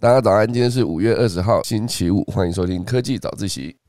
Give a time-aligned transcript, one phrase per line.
[0.00, 3.79] 大家早安，今天是五月二十号，星期五，欢迎收听科技早自习。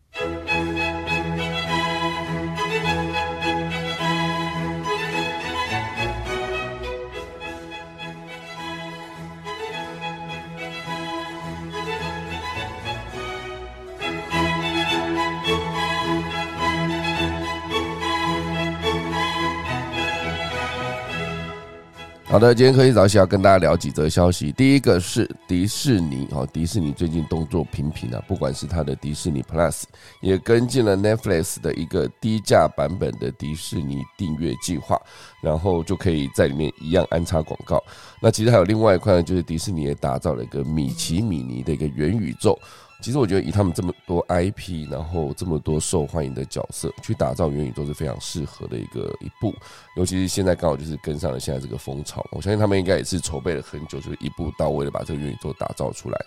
[22.32, 24.54] 好的，今天科技早起要跟大家聊几则消息。
[24.54, 29.84] 第一个是迪士尼，哦，迪士尼最近动作频频啊，不管是它的迪士尼 Plus，
[30.22, 34.98] 也跟进了 Netflix 的一个低价版本的迪士尼订阅计划，
[35.44, 37.84] 然后就可以在里面一样安插广告。
[38.22, 42.58] 那其实还有另外一块呢，就是迪士尼也打造了一个米奇米妮的一个元宇宙。
[43.02, 49.54] 其实我觉得以他们这么多 IP，然后这么多受欢迎的角色去打造元宇宙是非常适合的一个一步，
[49.98, 56.18] 尤其是现在刚好就是跟上了现在这个风潮，我相信他们应该也是筹备了很久，就是一步到位的把这个元宇宙打造出来。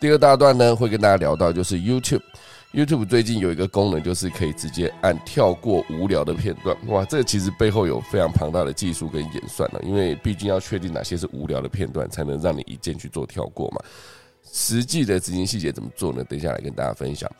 [0.00, 13.80] 第二大段呢，会跟大家聊到就是 YouTube，YouTube 最近有一个功能就是可以直接按跳过无聊的片段，哇，这个其实背后有非常庞大的技术跟演算了，因为毕竟要确定哪些是无聊的片段，才能让你一键去做跳过嘛。
[14.50, 16.24] 实际的执行细节怎么做呢？
[16.24, 17.30] 等一下来跟大家分享。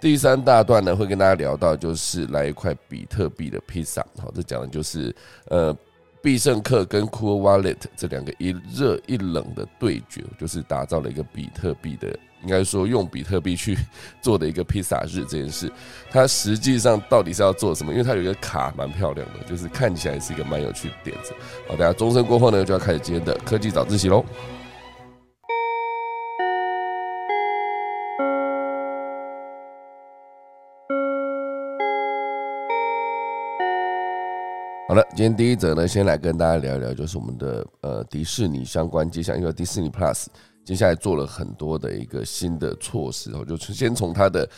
[0.00, 4.00] 第三大段呢，会跟大家聊到，就是来一块比特币的披萨。
[4.16, 5.12] 好，这讲的就是
[5.46, 5.76] 呃，
[6.22, 13.76] 必胜客跟 Cool Wallet 这两个一热一冷的对决，就是打造了一个比特币的，应该说用比特币去
[14.22, 15.68] 做的一个披萨日这件事。
[16.12, 17.90] 它实际上到底是要做什么？
[17.90, 21.32] 因为它有一个卡蛮漂亮的，就是看起来是一个蛮有趣的点子。
[21.66, 24.24] 好，大家钟声过后呢，就要开始今天的科技早自习喽。
[35.10, 40.26] 今天第一则呢，先来跟大家聊一聊，就是我们的呃迪士尼相关，接下来因为迪士尼 Plus
[40.64, 44.48] 接下来做了很多的一个新的措施，我就先从它的。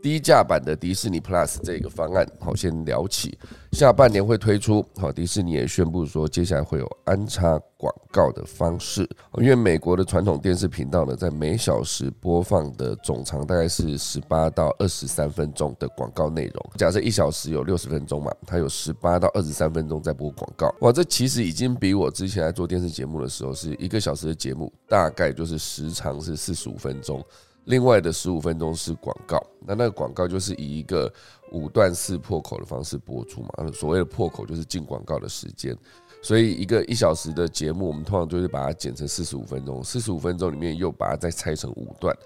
[0.00, 3.36] 低价版的迪士尼 Plus 这个方案，好，先聊起，
[3.72, 4.84] 下半年会推出。
[4.96, 9.08] 好，迪士尼也宣布说，接下来会有安插广告的方式。
[9.38, 16.70] 因为美国的传统电视频道呢，在每小时播放的总长大概是十八到二十三分钟的广告内容。
[16.76, 20.72] 假设一小时有六十分钟嘛，它有十八到二十三分钟在播广告。
[20.80, 27.20] 哇，这其实已经比我之前在做电视节目的时候，是一个小时的节目，大概就是时长是四十五分钟。
[27.68, 31.12] 另外的十五分钟是广告，那那个广告就是以一个
[31.52, 33.70] 五段式破口的方式播出嘛。
[33.74, 35.76] 所谓的破口就是进广告的时间，
[36.22, 42.16] 所以一个一小时的节目，我们通常就是把它剪成四十五分钟，四十五分钟里面又把它再拆成五段，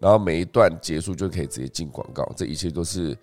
[0.00, 2.28] 然后每一段结束就可以直接进广告。
[2.36, 3.16] 这一切都是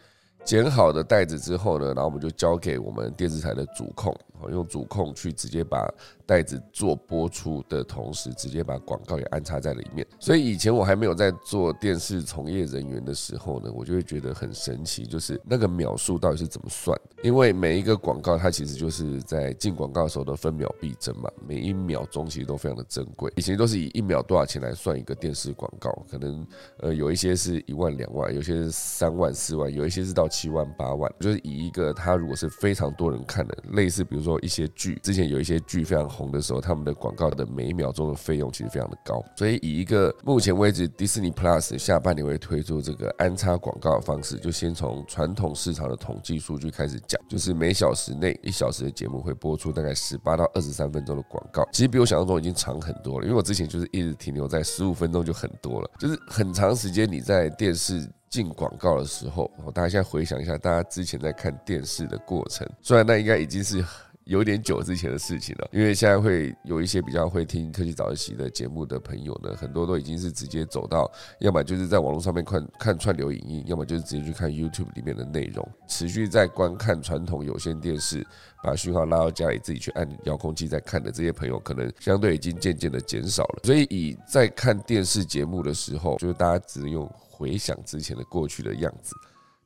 [0.46, 4.18] 剪好的袋子之后呢，然后我们就交给我们电视台的主控。
[4.50, 5.88] 用主控去直接把
[6.26, 10.06] 袋子做播出的同时，直接把广告也安插在里面。
[10.20, 17.00] 所以以前我还没有在做电视从业人员的时候呢，我就会觉得很神奇，就是那个秒数到底是怎么算？
[17.24, 23.32] 因为每一个广告它其实就是在进广告的时候的分秒必争嘛，每一秒钟其实都非常的珍贵。
[23.36, 26.46] 以前都是以一秒多少钱来算一个电视广告，可能
[26.80, 34.36] 呃有一些是一万两万，有些是三万四万，有一些是到七万八万，就是以一个它如果是非常多人看的，类似比如说。
[34.46, 58.08] 一些剧之前有一些剧非常红的时候，他们的广告的每一秒钟的费用其实非常的高，所以以一个目前为止迪士尼 Plus 下半年会推出这个安插广告的方式，就先从传统市场的统计数据开始讲，就是每小时内一小时的节目会播出大概十八到二十三分钟的广告，其实比我想象中已经长很多了，因为我之前就是一直停留在十五分钟就很多了，就是很长时间你在电视。
[58.28, 63.82] 进广告的时候，大家现在回想一下，大家之前在看电视的过程，虽然那应该已经是。
[64.26, 71.10] 有点久之前的事情了，因为现在会有一些比较会听科技早起的节目的朋友呢，很多都已经是直接走到，
[71.40, 78.26] 要么就是在网络上面看看串流影音，要么就是直接去看 YouTube 里面的内容，持续在观看传统有线电视，
[78.64, 83.60] 把讯号拉到家里自己去按遥控器在看的这些朋友，可能相对已经渐渐的减少了。
[83.64, 89.16] 所以以在看电视节目的时候，就是大家只能用回想之前的过去的样子。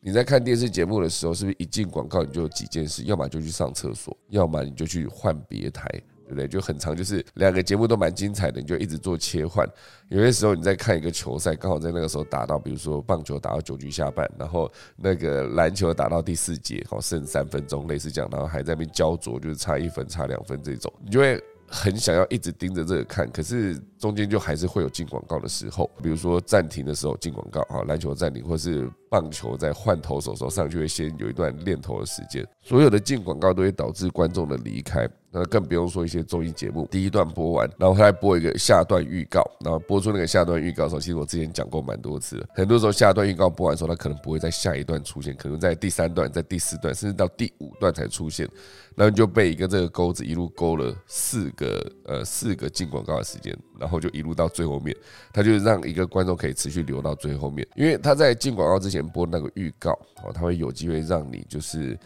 [0.01, 3.03] 你在看电视节目的时候，是不是一进广告你就有几件事？
[3.03, 5.89] 要么就去上厕所，要么你就去换别台，
[6.25, 6.47] 对不对？
[6.47, 9.67] 就很长，就是两个节目都蛮精彩的，你就一直做切换。
[10.07, 21.41] 有些时候你在看一个球赛，刚好在那个时候打到，比如说棒球打到九局下半，然后那个篮球打到第四节，好剩三分钟，类似这样，然后还在那边焦灼，就是差一分、差两分这种，你就会。
[21.71, 42.47] 很想要一直盯着这个看，可是中间就还是会有进广告的时候，比如说暂停的时候进广告啊，篮球暂停，或是棒球在换投手时候上去会先有一段练投的时间，所有的进广告都会导致观众的离开，那更不用说一些综艺节目，第一段播完，然后他再播一个下段预告，然后播出那个下段预告的时候，其实我之前讲过蛮多次了。
[42.53, 48.47] 很多时候下段预告播完的时候，他可能不会在下一段出现，可能在第三段、在第四段，甚至到第五段才出现，
[48.95, 54.95] 然后就被一个这个钩子一路勾了四个呃四个进广告的时间，然后就一路到最后面，
[55.33, 59.91] 他就让一个观众可以持续留到最后面，因为他在进广告之前播那个预告，
[60.23, 61.97] 哦，他会有机会让你就是。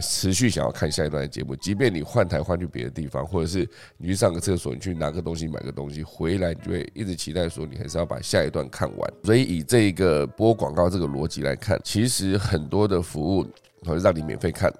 [0.00, 3.68] 持续想要看下一段的节目，即便你换台换去别的地方，或者是
[3.98, 9.12] 你去上个厕所，你去拿个东西买个东西回来，你就会一直期待说你还是要把下一段看完。
[9.22, 13.46] 所以以这个播广告这个逻辑来看，其实很多的服务
[13.84, 14.72] 会让你免费看，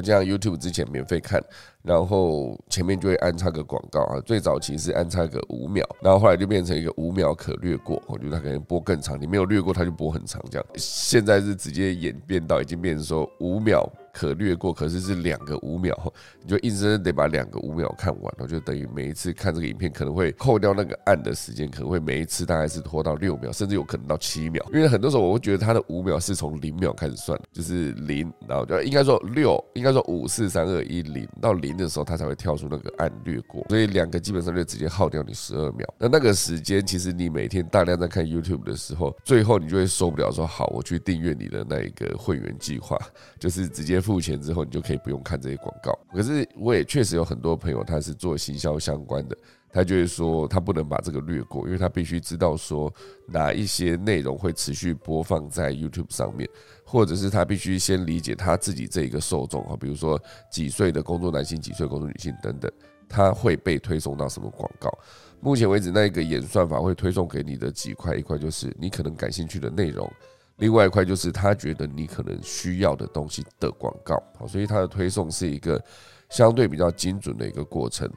[0.00, 1.42] 然后像 YouTube 之前免费看，
[1.82, 10.66] 然后前面就会安插个广告啊，最早其实安插个五秒，然后后来就变成一个五秒可略过，我觉得它可能播更长，你没有略过它就播很长这样。
[10.76, 13.88] 现在是直接演变到已经变成说五秒。
[14.14, 15.92] 可略过，可是是两个五秒，
[16.40, 24.64] 你就硬生生得把两个五秒看完了，就等于每一次看这个影片可能会扣掉那个按的时间，可能会每一次大概是拖到六秒，甚至有可能到七秒。
[24.72, 35.92] 因为很多时候我会觉得它的五秒是从零秒开始算，就是零，然后就应该说六，应该说五四三二一零到零的时候，它才会跳出那个按略过，所以两个基本上就直接耗掉你十二秒。
[35.98, 42.96] 那那个时间其实你每天大量在看 YouTube 的时候，最后你就会受不了，说好，我去订阅你的那一个会员计划，
[43.40, 44.03] 就是直接。
[44.04, 45.98] 付钱之后，你就可以不用看这些广告。
[46.12, 49.36] 可是我也确实有很多朋友，他是做行销相关的，
[49.70, 52.92] 他就会说他不能把这个略过，因为他必须知道说
[53.26, 56.46] 哪一些内容会持续播放在 YouTube 上面，
[56.84, 62.70] 或者是他必须先理解他自己这一个受众啊，比如说几岁的工作男性、几岁工作女性等等，
[63.08, 64.92] 他会被推送到什么广告。
[65.40, 70.10] 目前为止，那一个演算法会推送给你的几块，一块就是你可能感兴趣的内容。
[70.58, 75.82] 另外一块就是他觉得你可能需要的东西的广告，好，所以它的推送是一个
[76.28, 78.08] 相对比较精准的一个过程。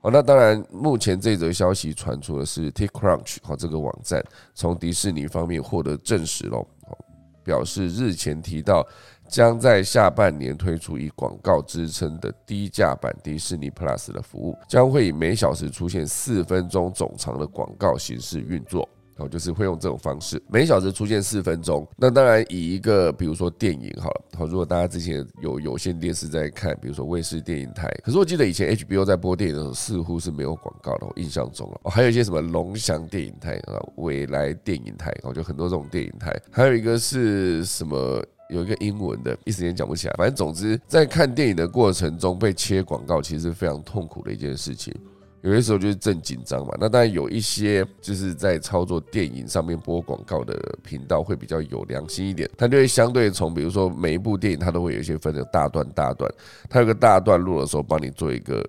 [0.00, 4.22] 好，那当然，目前这则消息传出的是 TechCrunch 好这个网站
[4.54, 6.64] 从迪士尼方面获得证实喽，
[7.42, 8.86] 表示日前提到
[9.26, 18.88] 将在下半年推出以广告支撑的低价版迪士尼 Plus 的服务，将会以每小时出现四分钟总长的广告形式运作。
[19.18, 21.86] 哦，就是会用这种方式，每小时出现四分钟。
[21.96, 31.80] 那当然，以一个比如说电影好了，好，如果大家之前有有线电视在看，比如说卫视电影台，可是我记得以前 HBO 在播电影的时候似乎是没有广告的，我印象中了。
[31.84, 36.34] 哦，还有一些什么龙翔电影台啊、未来电影台，哦，就很多这种电影台。
[36.50, 38.24] 还有一个是什么？
[38.50, 40.14] 有一个英文的，一时间讲不起来。
[40.16, 44.90] 反正总之，在看电影的过程中被切广告，其实是非常痛苦的一件事情。
[45.42, 56.28] 有些时候就是正紧张嘛，那当然有一些就是在操作电影上面播广告的频道会比较有良心一点，它就会相对从比如说每一部电影它都会有一些分成大段大段，
[56.68, 58.66] 它有个大段落的时候帮你做一个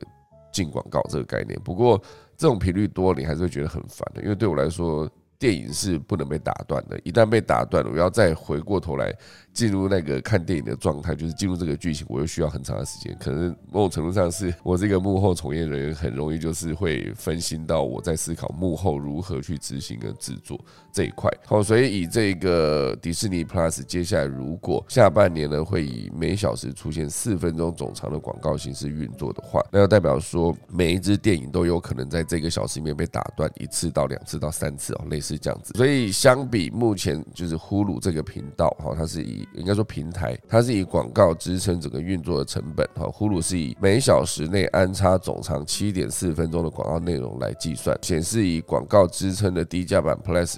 [0.51, 1.59] 进广告这个概念。
[1.63, 2.01] 不过
[2.37, 5.09] 这种频率多，你还是会觉得很烦的，因为对我来说。
[5.39, 9.15] 电影是不能被打断的，一旦被打断了，我要再回过头来
[9.53, 13.15] 进入那个看电影的状态，就是进入这个剧情，我又需要很长的时间。
[13.17, 20.59] 可能某种程度上是我这个幕后从业人员很容易就是会分心到我在思考幕后如何去执行跟制作
[20.91, 21.31] 这一块。
[21.45, 35.28] 好，所以以这个迪士尼 Plus 接下来如果下半年呢会以每小时出现四分钟总长的广告形式运作的话，那要代表说每一支电影都有可能在这个小时里面被打断一次到两次到三次哦，类似。
[35.29, 50.55] 是这样子，所以相比目前就是呼噜这个频道哈，它是以应该说平台，它是以广告支撑整个运作的成本哈，呼噜是以每小时内安插总长七点四分钟的广告内容来计算，显示以广告支撑的低价版 Plus。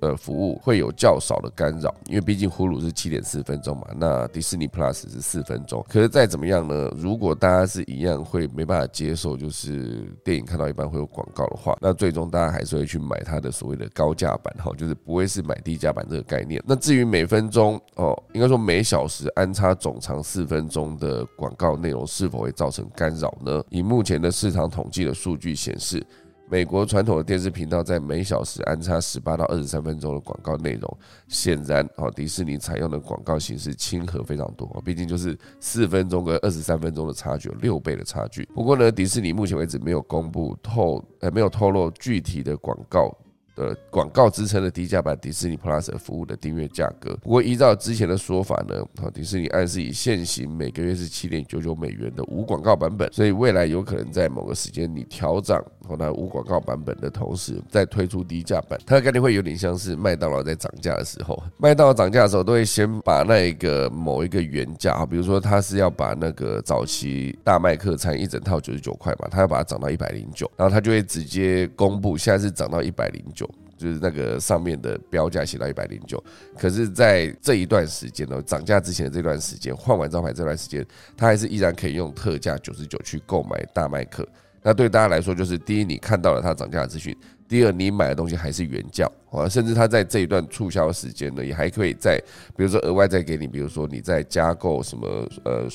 [0.00, 5.84] 呃，服务会有较少的干扰，因为毕竟呼噜是七点四分钟嘛，那迪士尼 Plus 是四分钟。
[5.88, 6.90] 可是再怎么样呢？
[6.96, 16.62] 如果大家是一样会没办法接受，就是电影看到一半会有广告的话，那最终大家还是会去买它的所谓的高价版哈，就是不会是买低价版这个概念。
[16.66, 23.62] 那至于每分钟哦，应该说每小时安插总长四分钟的广告内容是否会造成干扰呢？
[23.70, 26.04] 以目前的市场统计的数据显示。
[26.46, 38.44] 美国传统的电视频道在每小时安插十八到二十三分钟的广告内容，显然，哦，迪士尼采用的广告形式亲和非常多，毕竟就是四分钟跟二十三分钟的差距，有六倍的差距。
[38.54, 43.10] 不过呢，迪士尼目前为止没有公布透，呃，没有透露具体的广告
[43.54, 47.16] 的广告支撑的低价版迪士尼 Plus 服务的订阅价格。
[47.22, 73.43] 不过依照之前的说法呢，好，迪士尼暗示以现行每个月是七点九九美元的无广告版本，所以未来有可能在某个时间你调涨后那无广告版本的同时，再推出低价版，它的概念会有点像是麦当劳在涨价的时候，麦当劳涨价的时候都会先把那一个某一个原价啊，比如说他是要把那个早期大麦克餐一整套九十九块嘛，他要把它涨到一百零九，然后他就会直接公布现在是涨到一百零九。
[73.76, 76.22] 就是那个上面的标价写到一百零九，
[76.58, 84.26] 可是，在这一段时间呢，涨价之前的这段时间，换完招牌这段时间，它还是依然可以用特价九十九去购买大麦克。
[84.62, 87.12] 那对大家来说，就是第一，你看到了它涨价的资讯；
[87.48, 92.18] 第二，你买的东西还是原价啊，甚至它在这一段促销时间呢，也还可以在，
[92.56, 95.68] 比如说额外再给你，比如说你在加购什么呃。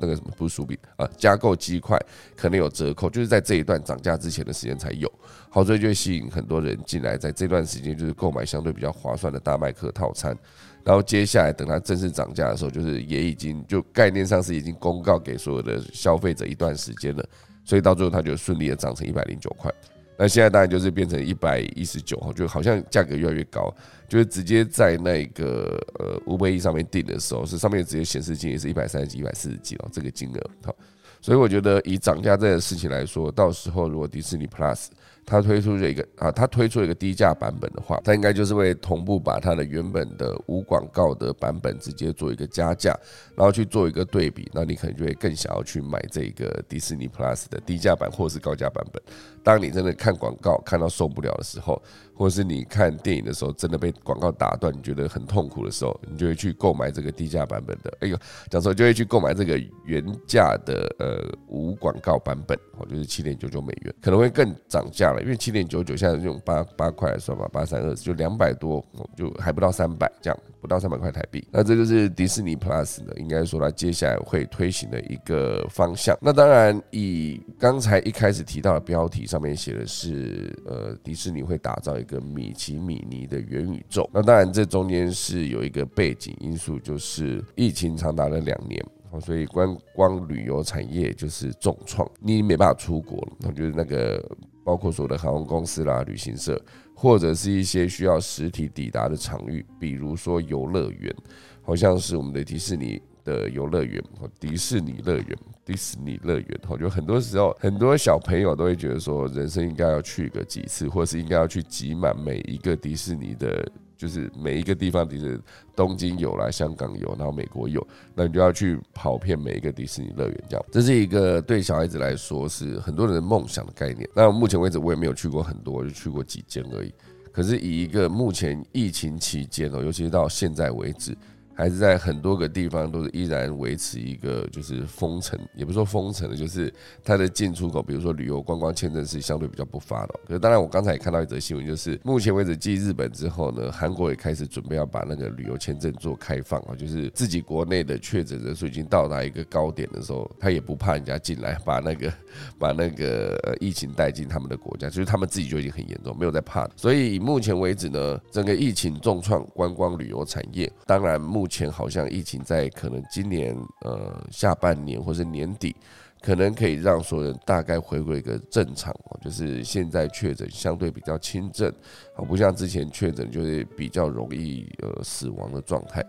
[0.00, 1.98] 那个什么不是薯饼啊，加购鸡块
[2.34, 5.10] 可能有折扣，就是在这一段涨价之前的时间才有，
[5.48, 10.36] 好，所以就会吸引很多人进来，在这段时间就是购买相对比较划算的大麦克套餐，
[10.82, 17.24] 然后接下来等它正式涨价的时候，就是也已经就概念上是已经公告给所有的消费者一段时间了，
[17.64, 19.72] 所以到最后它就顺利的涨成一百零九块。
[20.16, 23.74] 那现在当然就是变成一百一十九哈，就好像价格越来越高，
[24.10, 30.74] 就是直接在那个呃五百亿上面定的时候，是上面直接显示金也是一百三十几、一百四十几哦，这个金额好，
[31.22, 34.88] 所以我觉得以涨价这件事情来说，到时候如果迪士尼 Plus。
[35.30, 42.98] 它推出这个啊，它推出一个低价版本的话，它应该就是会同步把它的原本的无广告的版本直接做一个加价，
[43.36, 49.00] 然后去做一个对比，那你可能就会更想要去买这个迪士尼 Plus 的低价版或是高价版本。
[49.44, 51.80] 当你真的看广告看到受不了的时候，
[52.12, 57.96] 或是你看电影的时候真的被广告打断，你觉得很痛苦的时候，你就会去购买这个低价版本的。
[58.00, 58.18] 哎呦，
[58.50, 62.58] 讲说就会去购买这个原价的呃无广告版本，
[62.90, 65.22] 就是七点九九美元，可能会更涨价了。
[65.22, 68.84] 因为七点九九现在用八八块来算吧，八三二就两百多，
[69.16, 71.46] 就还不到三百，这样不到三百块台币。
[71.52, 76.18] 那这就是迪士尼 Plus 呢，应该说它接下来会推行的一个方向。
[76.20, 84.10] 那当然，以刚才一开始提到的标题上面写的是，呃，迪士尼会打造一个米奇米妮的元宇宙。
[84.12, 88.84] 那当然，这中间是有一个背景因素，就是疫情长达了两年。
[89.18, 93.32] 所以观光旅游产业就是重创，你没办法出国了。
[93.46, 94.24] 我觉得那个
[94.62, 96.60] 包括所有的航空公司啦、旅行社，
[96.94, 101.14] 或者是一些需要实体抵达的场域，比如说游乐园，
[101.62, 104.02] 好像是我们的迪士尼的游乐园，
[104.38, 106.60] 迪士尼乐园，迪士尼乐园。
[106.68, 113.66] 我觉得很多时候，很多小朋友都会觉得说，人生应该要去个几次，或是应该要去挤满每一个迪士尼的。
[114.00, 115.38] 就是每一个地方，迪士尼
[115.76, 124.08] 东京有啦，香港有，然后美国有，那你就要去跑遍每一个迪士尼乐园，这样，这是一个对小孩子来说是很多人的梦想的概念。
[124.16, 126.90] 那目前为止我也没有去过很多，就去过几间而已。
[127.30, 131.14] 可是以一个目前疫情期间哦，尤其是到现在为止。
[131.54, 136.72] 还是在很多个地方都是依然维持一个就是封城，也不说封城的，就是
[137.04, 140.20] 它的进出口，比如说旅游观光签证是相对比较不发的。
[140.26, 152.12] 可是当然，我刚才也看到一则新闻，就是目前为止继日本之后呢，韩国也开始准备要把那个旅游签证做开放啊，就是自己国内的确诊人数已经到达一个高点的时候，他也不怕人家进来把那个
[152.58, 156.68] 把那个疫情带进他们的国家，就是他们自己就已经很严重，没有在怕。
[156.76, 165.74] 所以目前为止呢，整个疫情重创观光旅游产业，当然目目前好像疫情在可能今年呃下半年或是年底，
[166.20, 171.72] 可能可以让所有人大概回归一个正常哦就是现在确诊相对比较轻症，
[172.14, 176.04] 啊，不像之前确诊就是比较容易呃死亡的状态。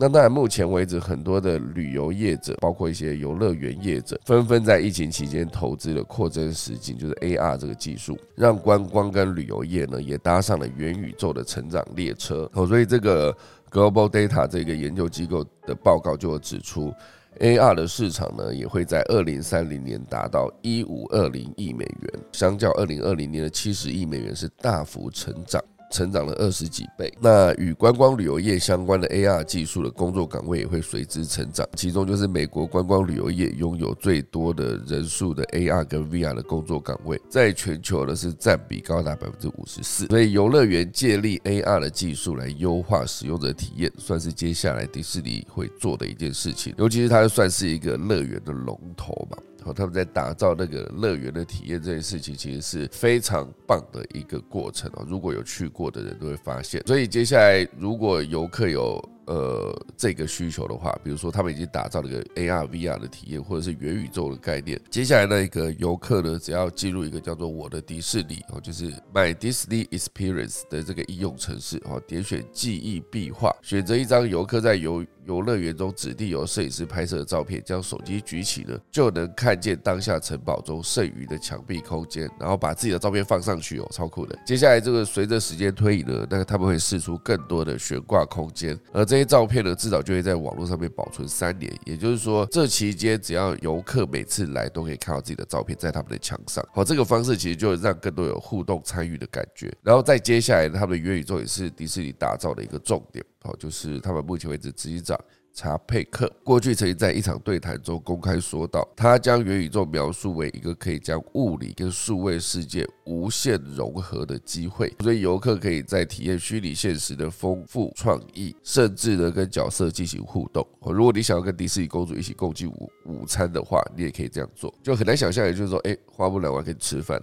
[0.00, 12.48] 那当然，目前为止，很多的旅游业者，包括一些游乐园业者，纷纷在疫情期间投资了扩增实境，就是 AR 这个技术，让观光跟旅游业呢也搭上了元宇宙的成长列车。
[12.52, 13.34] 哦，所以这个。
[13.70, 16.92] Global Data 这个研究机构的报告就指出
[17.38, 25.62] ，AR 的市场呢也会在二零三零年达到一五二零亿美元，相较二零二零年的七十亿美元是大幅成长。
[25.90, 27.12] 成长了二十几倍。
[27.20, 31.66] 那与观光旅游业相关的 AR 技术的工作岗位也会随之成长。
[31.74, 40.06] 其中就是美国观光旅游业拥有最多的人数的 AR 跟 VR 的工作岗位，在全球呢是占比高达百分之五十四。
[40.06, 46.74] 所以游乐园借力 AR 的技术来优化使用者体验，算是接下来迪士尼会做的一件事情。
[46.78, 49.36] 尤其是它算是一个乐园的龙头嘛
[49.68, 49.74] 吧。
[49.76, 55.06] 他们在打造那个乐园的体验这件事情，其实是非常棒的一个过程哦。
[55.08, 64.80] 如果有去过的人都会发现，所以接下来如果游客有呃这个需求的话，比如说他们已经打造了一个 AR、VR 的体验，或者是元宇宙的概念。
[64.90, 84.36] 接下来那一个游客呢，只要进入一个叫做“我的迪士尼”哦，就是 My Disney Experience 的这个应用程式哦，点选记忆壁画，选择一张游客在游游乐园中指定由摄影师拍摄的照片，将手机举起呢，就能看见当下城堡中剩余的墙壁空间，然后把自己的照片放上去哦，超酷的。
[84.46, 91.70] 接下来这个随着时间推移呢，那个他们会试出更多的悬挂空间，而这些照片呢，至少就会在网络上面保存三年。
[91.84, 96.66] 也就是说，这期间只要游客每次来都可以看到自己的照片在他们的墙上。
[96.72, 99.70] 好，这个方式其实就让更多有互动参与的感觉。
[99.82, 103.22] 然后再接下来，他们的元宇宙也是迪士尼打造的一个重点。
[103.58, 105.18] 就是他们目前为止执行长。
[105.54, 120.64] 查佩克过去曾经在一场对谈中公开说道，他将元宇宙描述为一个可以将物理跟数位世界无限融合的机会，所以游客可以在体验虚拟现实的丰富创意，甚至呢跟角色进行互动。
[120.80, 124.72] 如果你想要跟迪士尼公主一起共进午午餐的话，你也可以这样做。
[124.80, 127.20] 就很难想象，也就是说，哎，花不了我可以吃饭，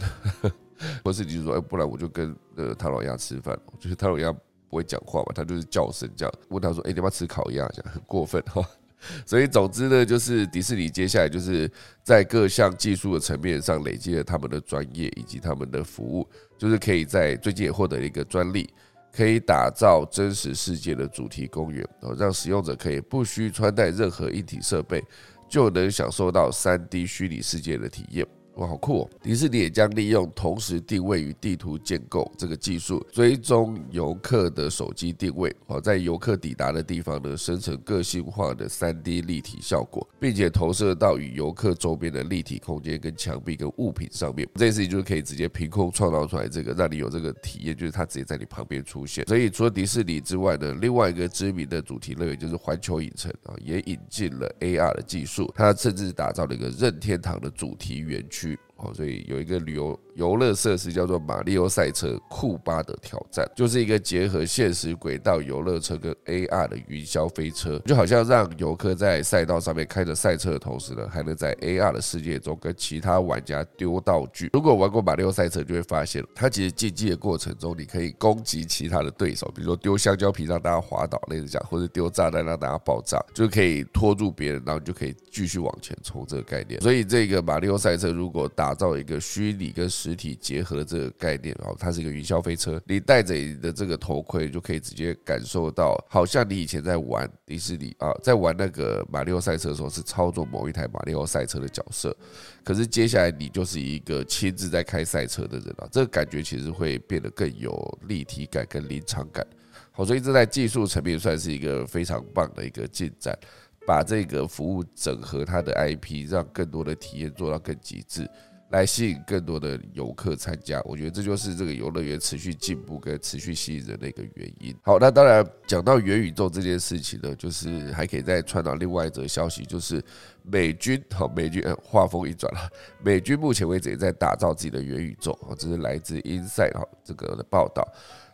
[1.06, 4.36] 或是你就说，哎，不然我就跟呃唐老鸭吃饭，就是唐老鸭。
[4.76, 5.32] 会讲话嘛？
[5.34, 6.34] 他就是叫声这样。
[6.50, 8.64] 问他说：“哎，你要吃烤鸭？”这样很过分哈。
[9.26, 11.70] 所以总之呢，就是迪士尼接下来就是
[12.02, 16.28] 在各项技术的层面上累积了他们的专业以及他们的服务，
[16.58, 18.68] 就是可以在最近也获得一个专利，
[19.14, 25.04] 可以打造真实世界的主题公园，哦，让使用者可以不需穿戴任何硬体设备，
[25.48, 28.26] 就能享受到三 D 虚拟世界的体验。
[28.56, 29.02] 哇，好酷！
[29.02, 29.10] 哦！
[29.22, 44.48] 迪士尼也将利用同时定位与地图建构这个技术，追踪游客的手机定位，好在游客抵达的地方呢，生成个性化的三 D 立体效果，并且投射到与游客周边的立体空间、跟墙壁、跟物品上面。
[44.56, 49.26] 这件事情就是可以直接凭空创造出来，这个让你有这个体验，就是它直接在你旁边出现。
[49.28, 58.45] 所以除了迪士尼之外呢，另外一个知名的主题乐园就是环球影城啊，也引进了 AR 的技术，它甚至打造了一个任天堂的主题园区。
[58.78, 60.00] 哦，所以有一个旅游。
[60.16, 74.50] 游乐设施叫做马里奥赛车库巴的挑战，就是一个结合现实轨道游乐车跟 AR 的云霄飞车，就好像让游客在赛道上面开着赛车的同时呢，还能在 AR 的世界中跟其他玩家丢道具。
[74.54, 86.80] 如果玩过马里奥赛车，就会发现，它其实竞技的过程中，你可以攻击其他的对手，比如说丢香蕉皮让大家滑倒，类似这样，或者丢炸弹让大家爆炸，就可以拖住别人，然后你就可以继续往前冲这个概念。
[86.80, 102.18] 所以这个马里奥赛车如果打打造一个虚拟跟实体结合这个概念，然后它是一个云霄飞车，你戴着你的这个头盔，就可以直接感受到，好像你以前在玩迪士尼啊，在玩那个马里奥赛车的时候，是操作某一台马里奥赛车的角色。
[102.64, 109.46] 可是接下来你就是一个亲自在开赛车的人啊，这个感觉其实会变得更有立体感跟临场感。
[109.92, 113.38] 好，所以这在技术层面算是一个非常棒的一个进展，
[113.86, 118.28] 把这个服务整合它的 IP，让更多的体验做到更极致。
[118.76, 124.76] 来吸引更多的游客参加，我觉得这就是这个游乐园持续进步跟持续吸引人的一个原因。
[124.84, 130.04] 好，那当然讲到元宇宙这件事情呢，就是还可以再传到另外一则消息，就是
[130.44, 132.70] 美军好，美军话锋一转了，
[133.02, 137.82] 美军目前为止也在打造自己的元宇宙啊，这是来自 Inside 哈这个的报道，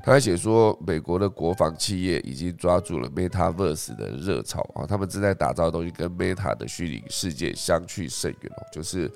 [0.03, 9.07] 他还写说美国的国防企业已经抓住了 MetaVerse 的热潮啊，他们正在打造的东西跟 Meta 的虚拟世界相去甚远哦，就是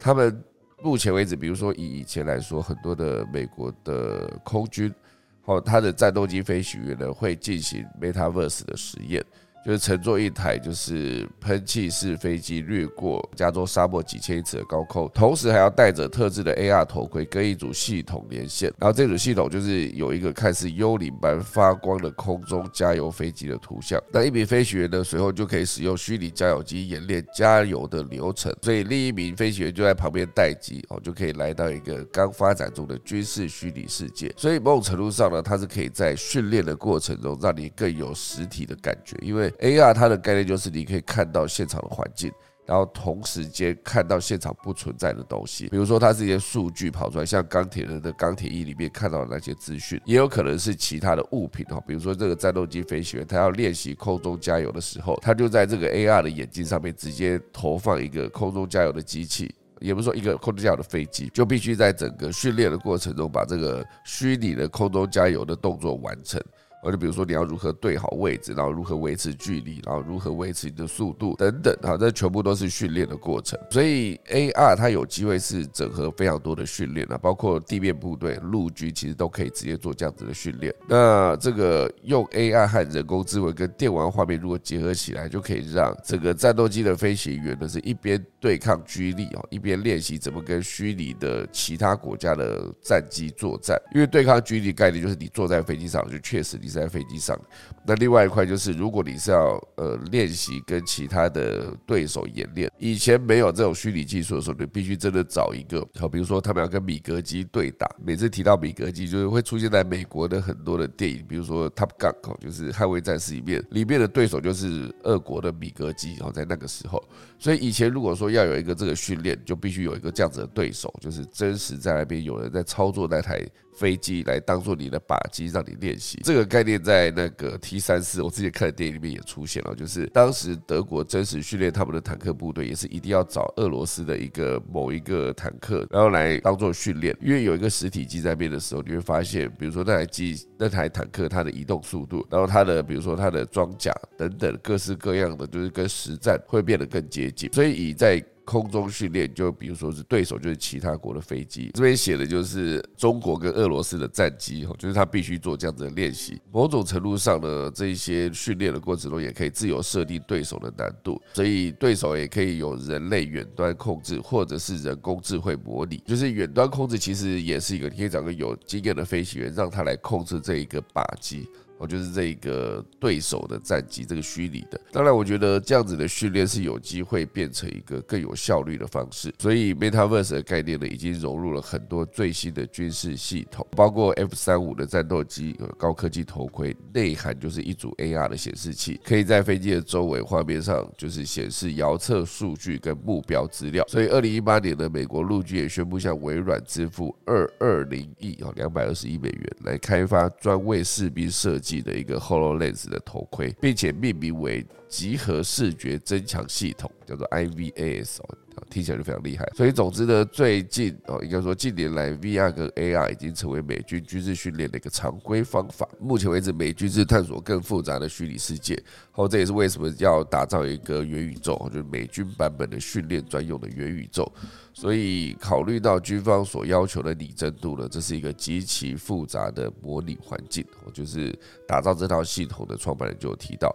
[0.00, 0.42] 他们。
[0.84, 4.92] 目前为止，比如说以以前来说，很多的美国的空军，
[5.40, 9.24] 好，它的战斗机飞行员呢会进行 Metaverse 的实验。
[9.64, 23.98] 就是乘坐一台就是喷气式飞机掠过加州沙漠几千英尺的高空，同时还要戴着特制的 AR 头盔跟一组系统连线，然后这组系统就是有一个看似幽灵般发光的空中加油飞机的图像。
[24.12, 34.30] 那一名飞行员呢随后就可以使用虚拟加油机演练加油的流程，所以另一名飞行员就在旁边待机哦，就可以来到一个刚发展中的军事虚拟世界。
[34.36, 42.32] 所以某种程度上呢，它是可以在训练的过程中让你更有实体的感觉，因为 AR 它的概念就是你可以看到现场的环境，
[42.66, 66.40] 然后同时间看到现场不存在的东西，比如说它是一些数据跑出来，像钢铁人的钢铁衣里面看到的那些资讯，也有可能是其他的物品哈，比如说这个战斗机飞行员他要练习空中加油的时候，他就在这个 AR 的眼镜上面直接投放一个空中加油的机器，也不是说一个空中加油的飞机，就必须在整个训练的过程中把这个虚拟的空中加油的动作完成。
[66.84, 73.58] 或者比如说你要如何对好位置，然后如何维持距离，然后如何维持你的速度等等，好，这全部都是训练的过程。
[73.70, 80.74] 所以 AR 它有机会是整合非常多的训练啊，包括地面部队、陆军，其实都可以直接做这样子的训练。
[80.86, 93.80] 那这个用 A R 和人工智能跟电玩画面如果结合起来，就可以让整个战斗机的飞行员呢是一边对抗居力哦，一边练习怎么跟虚拟的其他国家的战机作战。
[93.94, 97.38] 因为对抗居力概念就是你坐在飞机上，就确实你在飞机上。
[97.86, 117.02] 那另外一块就是，如果你是要呃练习跟其他的对手演练，以前没有这种虚拟技术的时候，你必须真的找一个，好，比如说他们要跟米格机对打，每次提到米格机，就是会出现在美国的很多的电影，比如说 Top Gun 哦，就是捍卫战士里面，里面的对手就是俄国的米格机哦，在那个时候，
[117.38, 123.44] 所以以前如果说要有一个这个训练，就必须有一个这样子的对手，就是真实在那边有人在操作那台。
[123.74, 126.20] 飞机来当做你的靶机，让你练习。
[126.24, 129.74] 这个概念在那个 T 三四，我之前看的电影里面也出现了。
[129.74, 137.16] 就是当时德国真实训练他们的坦克部队，也是一定要找俄罗斯的一个某一个坦克，然后来当做训练。
[137.20, 147.52] 因为有一个实体机在变的时候，你会发现，比如说那台机、那台坦克它的移动速度，然后它的比如说它的装甲等等各式各样的，就是跟实战会变得更接近。
[147.52, 156.40] 所以以在空中训练，就比如说是对手就是其他国的飞机，这边写的就是中国跟俄罗斯的战机，哈，就是他必须做这样子的练习。
[156.52, 166.02] 某种程度上呢，这些训练的过程中，也可以自由设定对手的难度，所以对手也可以有人类远端控制，或者是人工智慧模拟。
[166.06, 171.48] 就是远端控制其实也是一个，你可以找个有经验的飞行员，让他来控制这一个靶机。
[171.78, 174.80] 哦就是这一个对手的战机，这个虚拟的。
[174.92, 179.34] 当然，我觉得这样子的训练是有机会变成一个更有效率的方式。
[179.38, 193.84] 所以，MetaVerse 的概念呢，已经融入了很多最新的军事系统，包括 F 三五的战斗机、高科技头盔，内涵就是一组 AR 的显示器，可以在飞机的周围画面上就是显示遥测数据跟目标资料。
[193.88, 201.63] 所以，二零一八年的美国陆军也宣布向微软支付二二零亿哦两百二十亿美元来开发专为士兵设计。
[201.64, 208.36] 计的一个 Hololens 的头盔，并且命名为集合视觉增强系统，叫做 IVAS 哦，
[208.70, 209.46] 听起来就非常厉害。
[209.54, 215.88] 所以总之呢，最近哦，应该说近年来 VR 跟 AR 已经成为美军军事训练的一个常规方法。
[215.98, 224.30] 目前为止，美军是探索更复杂的虚拟世界，后这也是为什么要打造一个元宇宙，就是美军版本的训练专用的元宇宙。
[224.72, 230.66] 所以，考虑到军方所要求的拟真度呢，这是一个极其复杂的模拟环境。
[230.84, 231.32] 我就是
[231.66, 233.72] 打造这套系统的创办人就有提到，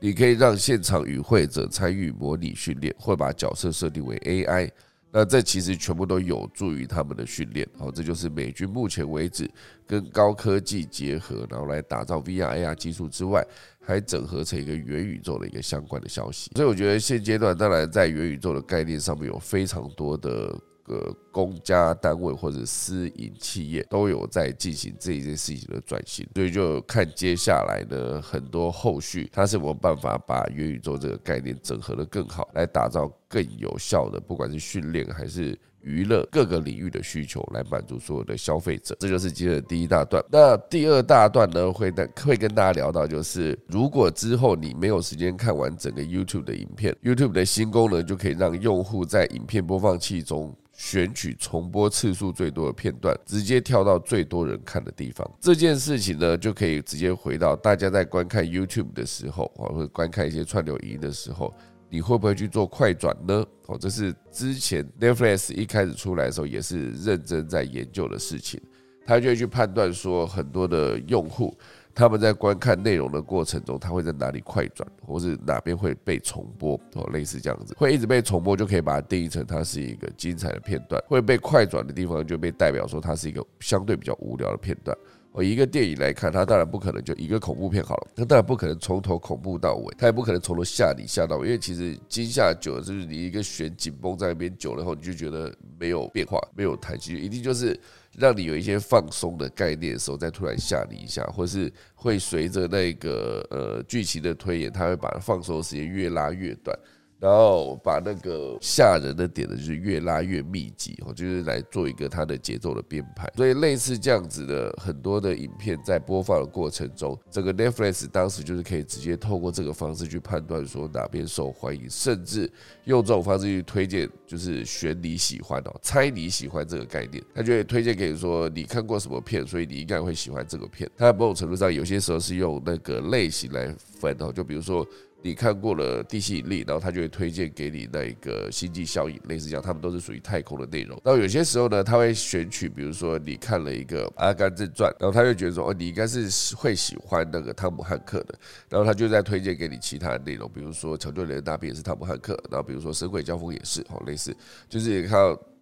[0.00, 4.70] 你可以让现场与会者参与模拟训练，或把角色设定为 AI。
[5.12, 7.68] 那这其实全部都有助于他们的训练。
[7.76, 9.50] 好，这就是美军目前为止
[9.86, 13.46] 跟高科技结合，然后来打造 VR、AR 技术之外。
[13.82, 20.56] 还整合成一个元宇宙的一个相关的消息，所以我觉得现阶段当然在元宇宙的概念上面有非常多的
[20.90, 35.58] 个公家单位或者私营企业都有在进行这一件事情的转型，所以就看接下来呢很多后续，它是有办法把元宇宙这个概念整合的更好，来打造更有效的，不管是训练还是。
[35.82, 40.22] 娱乐各个领域的需求来满足所有的消费者，这就是今天的第一大段。
[40.30, 55.30] 那第二大段呢，会跟会跟大家聊到，就是如果之后你没有时间看完整个 YouTube 的影片，YouTube 的新功能就可以让用户在影片播放器中选取重播次数最多的片段，直接跳到最多人看的地方。
[55.38, 61.52] 这件事情呢，就可以直接回到大家在观看 YouTube 的时候，或者观看一些串流影音的时候。
[61.92, 63.44] 你会不会去做快转呢？
[63.66, 68.58] 哦，这是之前 Netflix 一开始出来的时候也是认真在研究的事情。
[69.04, 71.54] 他就会去判断说，很多的用户
[71.94, 84.96] 他们在观看内容的过程中，他会在哪里快转，或是哪边会被重播哦，类似这样子，会一直被重播，就可以把它定义成它是一个精彩的片段；会被快转的地方，就被代表说它是一个相对比较无聊的片段。
[85.32, 97.78] 我一个电影来看，它当然不可能就一个恐怖片好了，它当然不可能从头恐怖到尾，它也不可能从头吓你吓到尾，因为其实惊吓久了，就是你一个弦紧绷在那边久了后，你就觉得没有变化，没有弹性，一定就是
[98.18, 106.76] 让你有一些放松的概念的时候，再突然吓你一下，或是会随着那个呃剧情的推演，它会把放松的时间越拉越短。
[107.20, 113.30] 然后把那个吓人的点呢，就是越拉越密集哦，就是来做一个它的节奏的编排。
[113.36, 122.50] 所以类似这样子的很多的影片在播放的过程中，这个 Netflix 当时就是可以直接透过这个方式去判断说哪边受欢迎，甚至
[122.84, 130.90] 用这种方式去推荐，就是选你喜欢哦，猜你喜欢这个概念，他就会推荐给你说你看过什么片，所以你应该会喜欢这个片。
[130.96, 134.86] 它某种程度上有些时候是用那个类型来分哦，就比如说。
[135.22, 141.00] 你看过了《地心引力》，然后他就会推荐给你那一个《星际效应》，类似这样，他们都是属于太空的内容。
[141.04, 148.34] 然后有些时候呢，他会选取，比如说你看了一个《阿甘正传》，然后他就觉得说，哦，你应该是会喜欢那个汤姆汉克的，
[148.68, 154.34] 然后他就在推荐给你其他的内容，比如说《抢救人的大兵》也是汤姆汉克，然后比如说《神鬼交锋》也是，哦，类似，
[154.68, 155.18] 就是你看。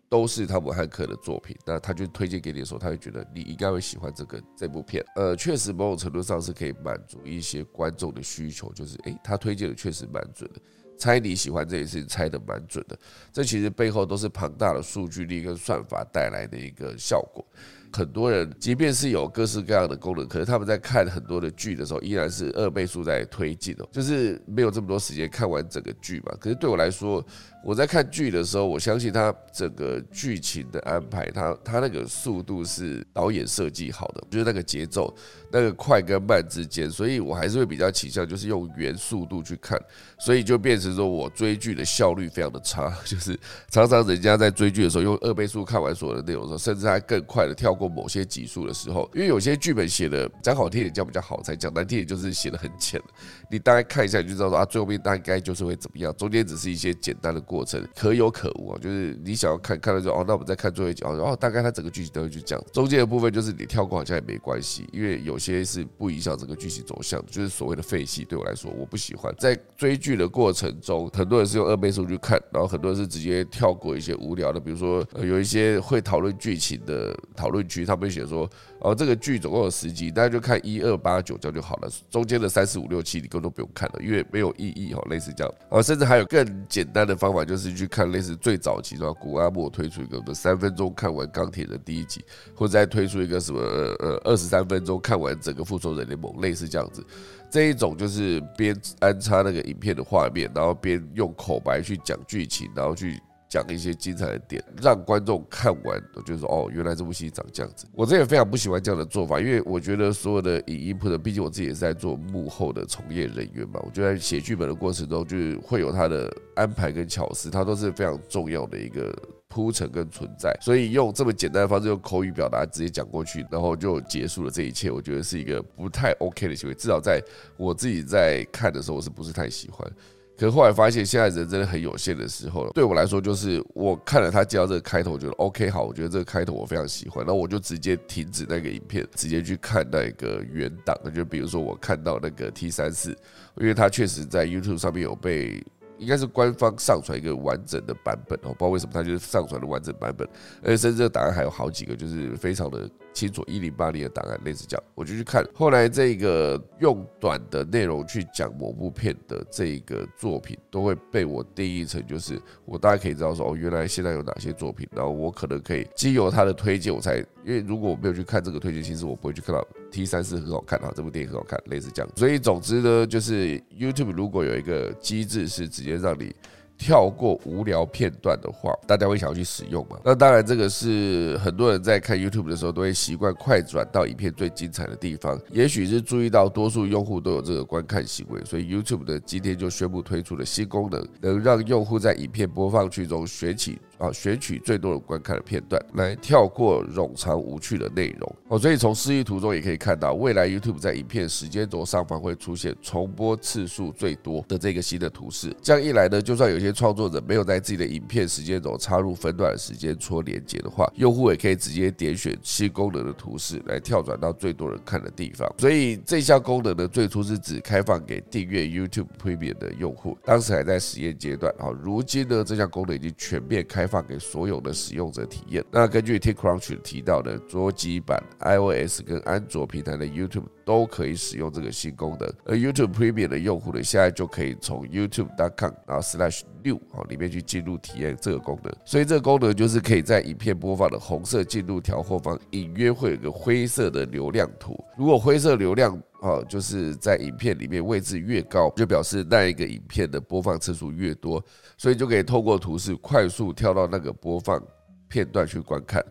[0.09, 5.05] 都是汤姆汉克的作品，那他就推荐给你的时候，他会觉得你应该会喜欢这个这部片。
[5.17, 10.61] 呃，确实某种程度上是可以满足一些观众的需求，就是诶，他推荐的确实蛮准的，
[10.97, 12.99] 猜你喜欢这件事情猜的蛮准的。
[13.33, 17.45] 这其实背后都是庞大的数据力跟算法带来的一个效果。
[17.93, 26.35] 很多人即便是有各式各样的功能，可是他们在看很多的剧的时候，依然是二倍速在推进哦，就是没有这么多时间看完整个剧嘛。
[26.41, 27.25] 可是对我来说，
[27.65, 35.13] 我在看剧的时候，我相信它整个剧情的安排，它它那个速度是导演设计好的，就是那个节奏，
[35.51, 39.79] 那个快跟慢之间，所以我还是会比较倾向就是用原速度去看，
[40.19, 43.39] 所以就变成说我追剧的效率非常的差， 就是
[43.71, 53.01] 常常人家在追剧的时候用二倍速看完所有的内容的时候，甚至还更快的跳过某些集数的时候，因为有些剧本写的讲好听点叫比较好，才讲难听点就是写的很浅。
[53.51, 57.39] 你大概看一下你就知道说啊，最后面大概就是会怎么样，中间只是一些简单的。
[57.49, 69.35] 过程可有可无啊，就是你想要看看了之后哦，那我们再看最后一集哦，然后大概它整个剧情都会去讲，中间的部分就是你跳过好像也没关系，因为有些是不影响整个剧情走向，就是所谓的废戏，对我来说我不喜欢。
[69.39, 78.47] 在追剧的过程中，很多人是用二倍速去看，然后很多人是直接跳过一些无聊的，比如说有一些会讨论剧情的讨论区，他们写说
[78.81, 87.45] 哦这个剧总共有十集，大家就看一二八九这样就好了，中间的三四五六七你根本都不用看了，因为没有意义哦，类似这样哦，甚至还有更简单的方法。
[87.45, 92.23] 就是去看类似最早期的古阿莫推出一个什么三分钟看完钢铁的第一集，
[92.55, 97.03] 或者再推出一个什么呃二十三分钟看完整个复仇者联盟，类似这样子。
[97.51, 103.19] 这一种就是边安插那个影片的画面，然后边用口白去讲剧情，然后去。
[103.49, 107.87] 讲一些精彩的点，让观众看完都觉得说哦，原来这部戏长这样子。
[107.93, 113.81] 我这也非常不喜欢这样的做法，因为我觉得所有的影音铺的，毕竟我自己也是在做幕后的从业人员嘛。
[113.85, 119.17] 我觉得写剧本的过程中，就是会有他的安排跟巧思，它都是非常重要的一个
[119.49, 120.55] 铺陈跟存在。
[120.61, 126.75] 所以用这么简单的方式用口语表达直接讲过去，然后就结束了这一切，我觉得是一个不太 OK 的行为。
[126.75, 127.19] 至少在
[127.57, 129.91] 我自己在看的时候，我是不是太喜欢？
[130.39, 132.71] 可是后来发现，现在人真的很有限的时候了。
[132.73, 140.97] 对我来说，就是我看了他介绍这个开头，我觉得 OK 好，我觉得这个开头我非常喜欢，那我就直接停止那个影片，直接去看那个原档。
[141.13, 143.11] 就比如说我看到那个 T 三四，
[143.57, 145.61] 因为它确实在 YouTube 上面有被。
[145.99, 150.25] 应该是官方上传一个完整的版本哦，不知道为什么他就是上传了完整版本，
[150.63, 155.45] 而且甚至这个档案还有好几个，就是非常的清楚一零八零的档案，类似这样，我就去看。
[155.53, 169.67] 后来这个用短的内容去讲某部片的这个作品，都会被我定义成就是我大概可以知道说哦，原来现在有哪些作品，然后我可能可以经由他的推荐，我才因为如果我没有去看这个推荐，其实我不会去看到。
[169.91, 172.13] T 三是很好看啊，这部电影很好看，类似这样。
[172.15, 176.31] 所以总之呢，就是 YouTube 如果有一个机制是直接让你
[176.79, 179.99] 跳过无聊片段的话，大家会想要去使用吗？
[180.05, 185.39] 那当然，这个是很多人在看 YouTube 的时候都会习惯快转到影片最精彩的地方。
[185.51, 193.79] 也许是注意到多数用户都有这个观看行为，所以 YouTube 的今天就宣布推出了新功能，能让用户在影片播放区中选起。
[193.99, 198.37] 啊，选取最多人观看的片段，来跳过冗长无趣的内容。
[198.47, 205.53] 哦，所以从示意图中也可以看到，未来 YouTube 在影片时间轴上方会出现重播次数最多的这个新的图示。
[205.61, 215.53] 这样一来呢，就算有些创作者没有在自己的影片时间轴插入分段时间戳连接的话，用户也可以直接点选新功能的图示来跳转到最多人看的地方。
[215.59, 221.53] 所以这项功能呢，最初是只开放给订阅 YouTube Premium 的用户，当时还在实验阶段。
[221.59, 223.88] 好，如今呢，这项功能已经全面开。
[223.89, 225.65] 发给所有的使用者体验。
[225.71, 230.45] 那根据 tikron 提到的，桌机版 iOS 跟安卓平台的 YouTube。
[230.69, 232.31] 都可以使用这个新功能。
[232.45, 238.71] 而 YouTube Premium 的用户呢，现在就可以从 YouTube.com 然后 Slash 六哦里面去进入体验这个功能。
[238.85, 244.79] 所以这个功能就是可以在影片播放的红色进度条后方，隐约会有个灰色的流量图。
[244.99, 251.43] 如果灰色流量啊，就是在影片里面位置越高，就表示那一个影片的播放次数越多，
[251.79, 254.63] 所以就可以透过图示快速跳到那个播放
[255.09, 256.05] 片段去观看。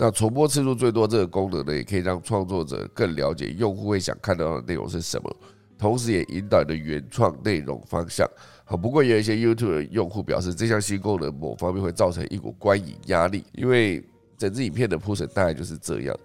[0.00, 5.36] 那重播次数最多这个功能呢，也可以让创作者更了解用户会想看到的内容是什么，
[5.76, 8.24] 同时也引导的原创内容方向。
[8.64, 14.00] 好，不过也有一些 YouTube 的用户表示，这项新功能某方面会造成一股观影压力，因为
[14.36, 16.16] 整支影片的铺陈大概就是这样。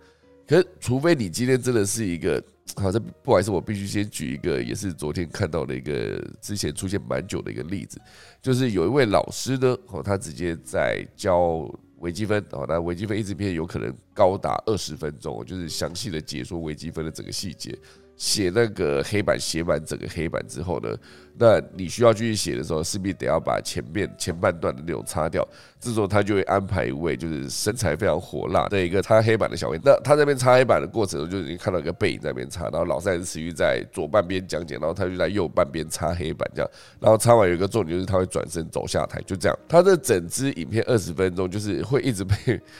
[0.48, 2.44] 可是，除非你今天真的是一个，
[2.76, 8.00] 好，这不好意思，我必须先举一个，也是昨天看到的一个之前出现蛮久的一个例子，
[8.40, 11.68] 就是有一位老师呢，哦，他直接在教。
[12.04, 17.74] 微积分哦，那微积分一直片有可能高达二十分钟，就是详细的解说微积分的整个细节。
[18.16, 20.96] 写那个黑板写满整个黑板之后呢，
[21.38, 25.48] 那你需要继续写的时候，势必得要把前面前半段的内容擦掉。
[25.80, 29.78] 这时候他就会安排一位就是身材非常火辣的一个擦黑板的小妹。
[29.84, 36.72] 那他那边擦黑板的过程中，就已经看到一个背影在那边擦，然后老师还是持续在左半边讲解，然后他就在右半边擦黑板这样。
[37.00, 39.60] 然后擦完有一个重点就是他会转身走下台，就这样。
[39.68, 42.36] 他的整支影片二十分钟，就是会一直被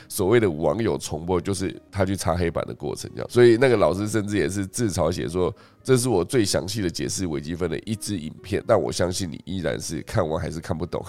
[0.08, 3.30] 所谓的网友重播，就是他去擦黑板的过程这样。
[3.30, 5.24] 所以那个老师甚至也是自嘲写。
[5.28, 11.04] 说这是我最详细的解释微积分的一支影片，但我相信你依然是看完还是看不懂，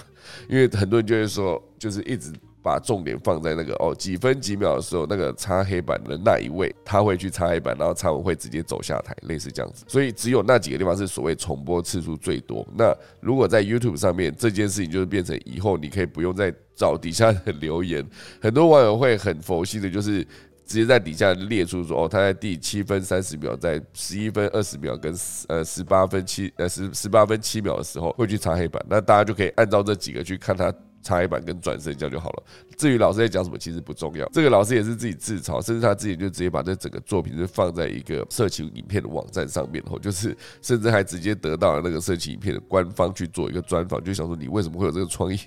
[0.49, 9.85] 因为很多人就会说，就是一直把重点放在那个哦几分几秒的时候，那个擦黑板的那一位他会去擦黑板，然后擦完会直接走下台，类似这样子。
[9.87, 12.67] 所以只有那几个地方是所谓重播次数最多。
[12.75, 18.05] 那如果在 YouTube 上面这件事情，就是变成以后你可以不用再找底下的留言，
[18.41, 20.27] 很多网友会很佛系的，就是。
[20.65, 25.13] 直接在底下列出说哦，他在第七分三十秒，在十一分二十秒跟
[25.47, 30.73] 呃十八分七呃十十八分七秒的时候会去擦黑板，那大家就可以按照这几个去看他。
[31.05, 32.43] 插黑板跟转身这样就好了。
[32.75, 34.27] 至于老师在讲什么，其实不重要。
[34.33, 45.37] 这个老师也是自己自嘲，甚至他自己就直接把这整个作品是放在一个色情影片的网站上面，后就是甚至还直接得到了那个色情影片的官方去做一个专访，就想说你为什么会有这个创意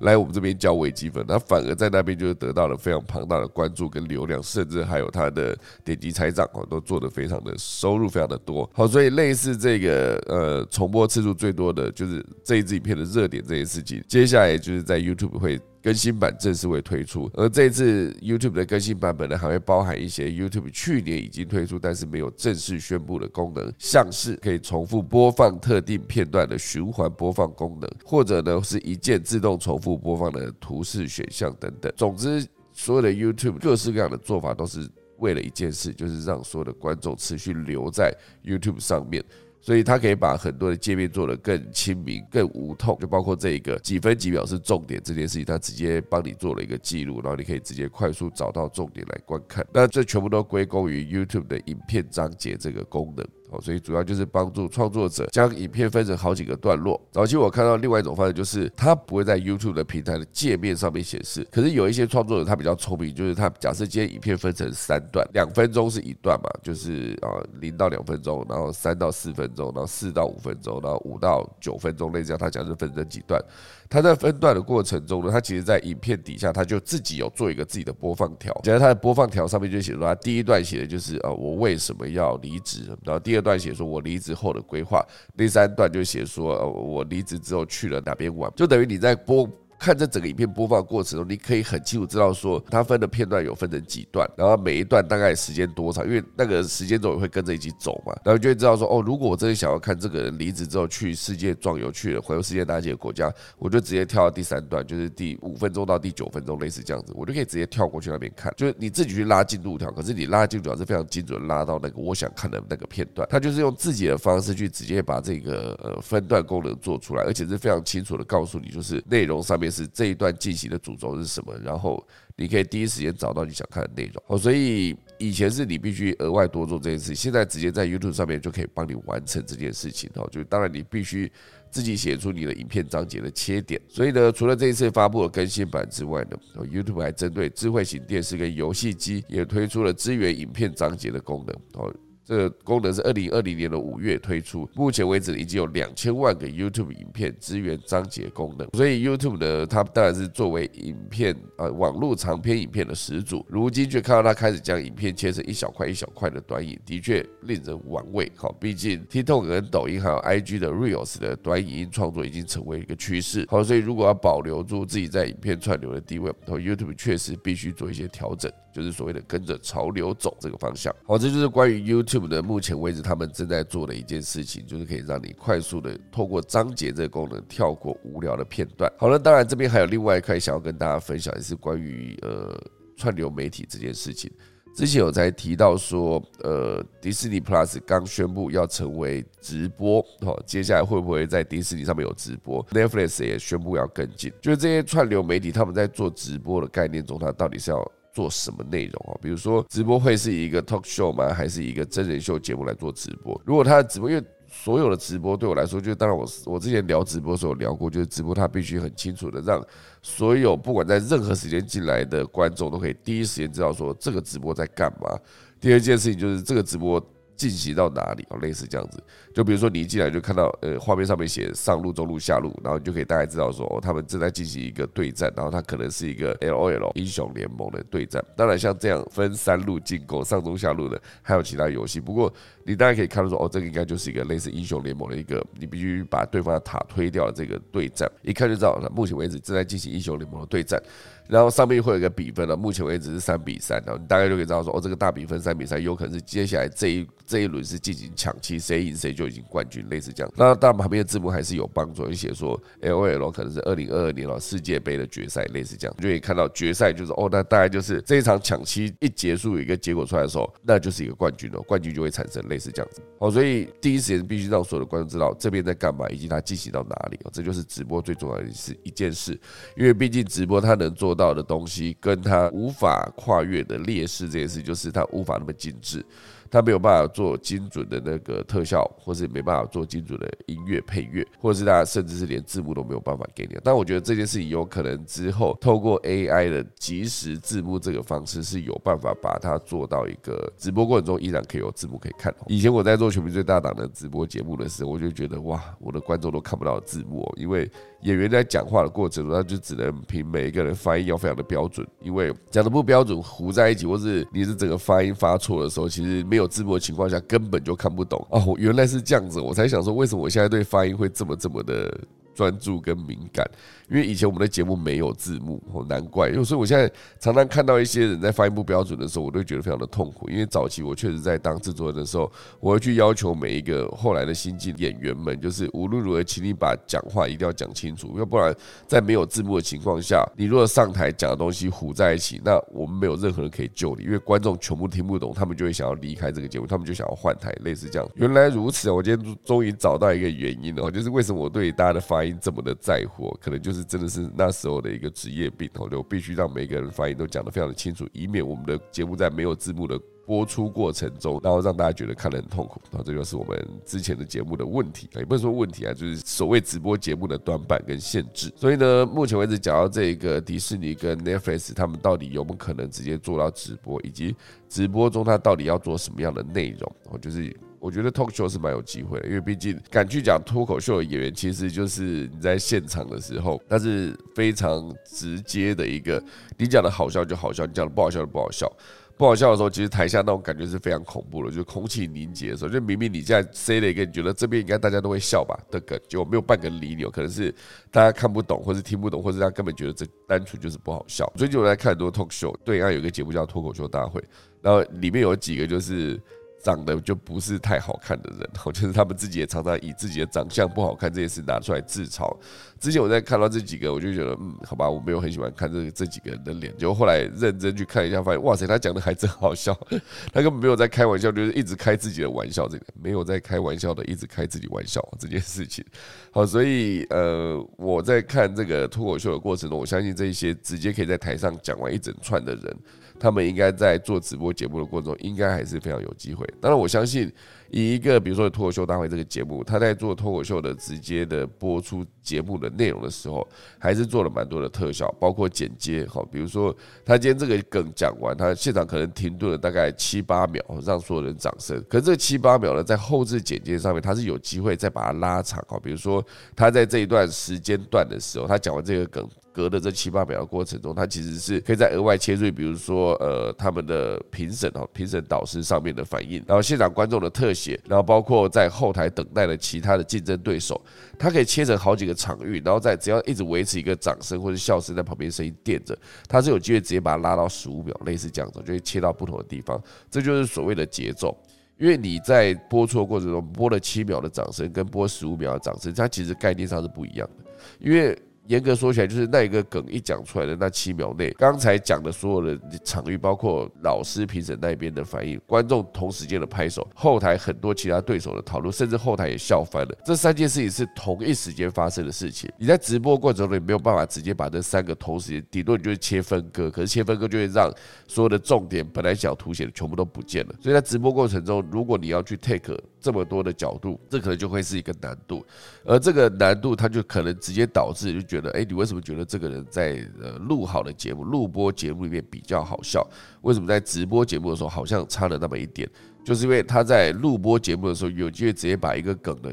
[0.00, 1.26] 来我们这边教微积分？
[1.26, 8.70] 他反而在那边就是得到了非常庞大的关注跟流量，甚至还有他的点击财账哦，都做得非常的收入非常的多。
[8.72, 15.07] 好，所以类似这个呃重播次数最多的就是这一支影片的热点这件事情，接下来就是在。
[15.08, 31.92] YouTube 会更新版正式会推出，而这次 YouTube 的更新版本呢，还会包含一些 YouTube 去年已经推出但是没有正式宣布的功能，像是可以重复播放特定片段的循环播放功能，或者呢是一键自动重复播放的图示选项等等。
[31.96, 38.12] 总之，所有的 YouTube 各式各样的做法都是为了一件事，就是让所有的观众持续留在
[38.44, 39.24] YouTube 上面。
[39.60, 49.66] 所以它可以把很多的界面做得更亲民、更无痛，就包括这一个几分几秒是重点这件事情，它直接帮你做了一个记录，然后你可以直接快速找到重点来观看。
[49.72, 53.26] 那这全部都归功于 YouTube 的影片章节这个功能。
[53.50, 57.00] 哦，所以主要就是帮助创作者将影片分成好几个段落。
[57.10, 61.46] 早期我看到另外一种方式，就是它不会在 YouTube 的平台的界面上面显示。
[61.50, 67.28] 可是有一些创作者他比较聪明，就是他假设今天影片分成三段，两分钟是一段嘛，就是啊
[67.60, 73.42] 零到两分钟，然后三到四分钟，然后四到五分钟，然后五到九分钟，类似这样，他假设分成几段。
[73.88, 85.04] 他在分段的过程中呢，他其实在影片底下他就自己有做一个自己的播放条，在他的播放条上面就写说，他第一段写的就是呃我为什么要离职，然后第二段写说我离职后的规划，
[85.36, 89.48] 第三段就写说呃我离职之后去了哪边玩，就等于你在播。
[89.78, 120.28] 看这整个影片播放过程中，你可以很清楚知道说，它分的片段有分成几段，然后每一段大概时间多长，因为那个时间轴也会跟着一起走嘛，然后就会知道说，哦，如果我真的想要看这个人离职之后去世界壮游去了，环游世界哪几个国家，我就直接跳到第三段，就是第五分钟到第九分钟，类似这样子，我就可以直接跳过去那边看，就是你自己去拉进度条，可是你拉进度条是非常精准拉到那个我想看的那个片段，它就是用自己的方式去直接把这个呃分段功能做出来，而且是非常清楚的告诉你，就是内容上面是这一段。
[120.38, 121.52] 进行的主轴是什么？
[121.64, 124.22] 然后你可以第一时间找到你想看的内容。
[124.28, 130.08] 哦，所以以前是你必须额外多做这件事，现在直接在 YouTube 上面就可以帮你完成这件事情。
[130.14, 131.30] 哦，就当然你必须
[131.70, 133.80] 自己写出你的影片章节的切点。
[133.88, 141.56] 所以呢，除了这一次发布的更新版之外呢，YouTube 还针对智慧型电视跟游戏机也推出了支援影片章节的功能。
[141.74, 141.92] 哦。
[142.28, 148.68] 这个功能是二零二零年的五月推出，目前为止已经有两千万个 YouTube 影片支援章节功能。
[148.74, 158.30] 所以 YouTube 呢，它当然是作为影片啊网络长篇影片的始祖，如今却看到它开始将影片切成一小块一小块的短影，的确令人玩味。
[158.36, 163.46] 好，毕竟 TikTok 跟抖音还有 IG 的 Reels 的短影音创作已经成为一个趋势。
[163.48, 168.52] 好，所以如果要保留住自己在影片串流的地位，YouTube 确实必须做一些调整。
[168.78, 178.90] 就是所谓的跟着潮流走这个方向，好，这就是关于 YouTube 的目前为止他们正在做的一件事情，就是可以让你快速的透过章节这个功能跳过无聊的片段。
[178.96, 182.56] 好了，当然这边还有另外一块想要跟大家分享，也是关于呃
[182.96, 184.30] 串流媒体这件事情。
[184.76, 197.92] 之前有在提到说，呃，迪士尼 Plus 刚宣布要成为直播，好，接下来会不会在迪士尼上面有直播？Netflix 也宣布要跟进，就是这些串流媒体他们在做直播的概念中，它到底是要。
[198.18, 199.14] 做什么内容啊？
[199.22, 201.32] 比如说直播会是一个 talk show 吗？
[201.32, 203.40] 还是一个真人秀节目来做直播？
[203.44, 209.64] 如果他的直播，因为所有的直播对我来说，就当然我我之前聊直播的时候聊过，就是直播他必须很清楚的让
[210.02, 215.16] 所有不管在任何时间进来的观众都可以第一时间知道说这个直播在干嘛。
[215.60, 217.00] 第二件事情就是这个直播。
[217.38, 218.38] 进行到哪里哦？
[218.38, 228.22] 类似这样子，就比如说你一进来就看到呃画面上面写上路、中路、下路，然后你就可以大概知道说哦，他们正在进行一个对战，然后它可能是一个 L O L 英雄联盟的对战。
[228.36, 232.00] 当然像这样分三路进攻上中下路的，还有其他游戏。
[232.00, 232.32] 不过
[232.64, 238.90] 你大家可以看到说哦，这个应该就是一个类似英雄联盟的一个，你必须把对方的塔推掉的这个对战，一看就知道了。
[238.92, 240.82] 目前为止正在进行英雄联盟的对战。
[241.28, 250.32] 然后上面会有一个比分了，目前为止是三比三，然后你大概就可以知道说，哦，这个大比分三比三，有可能是接下来这一这一轮是进行抢七，谁赢谁就已经冠军，类似这样。
[250.36, 263.02] 那当然旁边的字幕还是有帮助，写说 L O L 可能是二零二二年了世界杯的决赛，类似这样，就可以看到决赛就是哦，那大概就是这一场抢七一结束，有一个结果出来的时候，那就是一个冠军了，冠军就会产生类似这样子。
[263.18, 269.38] 哦，所以第一时间必须让所有的观众知道这边在干嘛，以及它进行到哪里哦，这就是直播最重要的是一件事，
[269.76, 271.94] 因为毕竟直播它能做到的东西。
[272.00, 276.02] 跟他无法跨越的劣势这件事，就是他无法那么精致。
[276.50, 283.54] 他没有办法做精准的那个特效，或是没办法做精准的音乐配乐，或者是大家甚至是连字幕都没有办法给你。
[283.62, 292.34] 但我觉得这件事情有可能之后 透过 AI 的即时字幕这个方式是有办法把它做到一个直播过程中依然可以有字幕可以看。
[292.46, 306.38] 以前我在做全民最大档的直播节目的时候，我就觉得哇，我的观众都看不到字幕，因为演员在讲话的过程中，他就只能凭每一个人发音要非常的标准，因为讲的不标准糊在一起，或是你是整个发音发错的时候，其实没。
[306.38, 311.92] 有字幕的情况下，根本就看不懂哦，原来是这样子，我才想说，为什么我现在对发音会这么这么的。
[312.38, 313.44] 专注跟敏感，
[313.90, 316.32] 因为以前我们的节目没有字幕，哦，难怪。
[316.44, 320.30] 所以我现在常常看到一些人在发音不标准的时候，我都觉得非常的痛苦。
[320.30, 322.30] 因为早期我确实在当制作人的时候，
[322.60, 328.54] 我会去要求每一个后来的新进演员们，就是无论如何，请你把讲话一定要讲清楚，要不然
[328.86, 338.08] 在没有字幕的情况下，你如果上台讲的东西糊在一起，那我们没有任何人可以救你，因为观众全部听不懂，他们就会想要离开这个节目，他们就想要换台，类似这样。
[338.14, 352.80] 原来如此，我今天终于找到一个原因了，就是为什么我对大家的发音这么的在乎，可能就是真的是那时候的一个职业病，我就必须让每个人发音都讲得非常的清楚，以免我们的节目在没有字幕的播出过程中，然后让大家觉得看得很痛苦。
[352.90, 358.52] 然后这就是我们之前的节目的问题，也不能说问题啊，就是所谓直播节目的短板跟限制。
[358.56, 364.36] 所以呢，目前为止讲到这个迪士尼跟 Netflix，他们到底有没有可能直接做到直播，以及
[364.68, 367.56] 直播中他到底要做什么样的内容，我就是。
[367.80, 376.22] 我觉得脱口秀是蛮有机会的，因为毕竟敢去讲脱口秀的演员，其实就是你在现场的时候，那是非常直接的一个，
[376.56, 378.70] 你讲的好笑就好笑，你讲的不好笑就不好笑。
[379.16, 387.52] 不好笑的时候，其实台下那种感觉是非常恐怖的，就是空气凝结的时候，就明明你在 say 了一个你觉得这边应该大家都会笑吧的梗，就没有半个理你，可能是
[387.90, 391.28] 大家看不懂，或是听不懂，或是他根本觉得这单纯就是不好笑。
[391.36, 394.22] 最近我在看很多 talk show，对岸有一个节目叫脱口秀大会，
[394.62, 396.20] 然后里面有几个就是。
[396.62, 402.34] 长得就不是太好看的人，我 就是他们自己也常常以自己的长相不好看这件事拿出来自嘲。
[402.80, 406.76] 之前我在看到这几个，我就觉得，嗯，好吧，我没有很喜欢看这这几个人的脸。
[406.76, 409.78] 结果后来认真去看一下，发现，哇塞，他讲的还真好笑，
[410.32, 415.84] 他根本没有在开玩笑，就是一直开自己的玩笑，这个没有在开玩笑的，一直开自己玩笑这件事情。
[416.30, 422.76] 好，所以呃，我在看这个脱口秀的过程中，我相信这些直接可以在台上讲完一整串的人。
[423.20, 426.46] 他们应该在做直播节目的过程中，应该还是非常有机会。
[426.60, 427.28] 当然，我相信
[427.70, 433.46] 以一个比如说脱口秀大会这个节目，他在做脱口秀的直接的播出节目的内容的时候，
[433.78, 436.06] 还是做了蛮多的特效，包括剪接。
[436.06, 441.82] 好，比如说他今天这个梗讲完，他现场可能停顿了大概七八秒，让所有人掌声。
[441.88, 445.62] 可是这七八秒呢，在后置剪接上面，他是有机会再把它拉长。
[445.68, 446.24] 好，比如说
[446.56, 449.28] 他在这一段时间段的时候，他讲完这个梗。
[449.58, 460.80] 隔的这七八秒的过程中，它其实是可以在额外切入，比如说呃他们的评审哦，评审导师上面的反应，然后现场观众的特写，然后包括在后台等待的其他的竞争对手，
[461.18, 465.98] 它可以切成好几个场域，然后再只要一直维持一个掌声或者笑声在旁边声音垫着，
[466.28, 471.36] 它是有机会直接把它拉到十五秒，类似这样子，就会切到不同的地方，这就是所谓的节奏。
[471.78, 477.44] 因为你在播出的过程中播了七秒的掌声跟播十五秒的掌声，它其实概念上是不一样的，
[477.80, 478.16] 因为。
[478.48, 489.94] 严格说起来，就是那一个梗一讲出来的那七秒内，刚才讲的所有的场域，包括老师评审那边的反应，观众同时间的拍手，后台很多其他对手的讨论，甚至后台也笑翻了。
[490.02, 492.50] 这三件事情是同一时间发生的事情。
[492.58, 497.70] 你在直播过程中，你没有办法直接把这三个同时间，顶多你就是切分割，可是切分割就会让
[498.06, 500.54] 所有的重点本来想凸显的全部都不见了。
[500.62, 505.44] 所以在直播过程中，如果你要去 take 这么多的角度，这可能就会是一个难度，
[505.84, 513.06] 而这个难度它就可能直接导致就觉得，哎，你为什么觉得这个人在呃录好的节目、录播节目里面比较好笑？
[513.42, 515.88] 为什么在直播节目的时候好像差了那么一点？
[516.24, 519.52] 就是因为他在录播节目的时候，有机会直接把一个梗的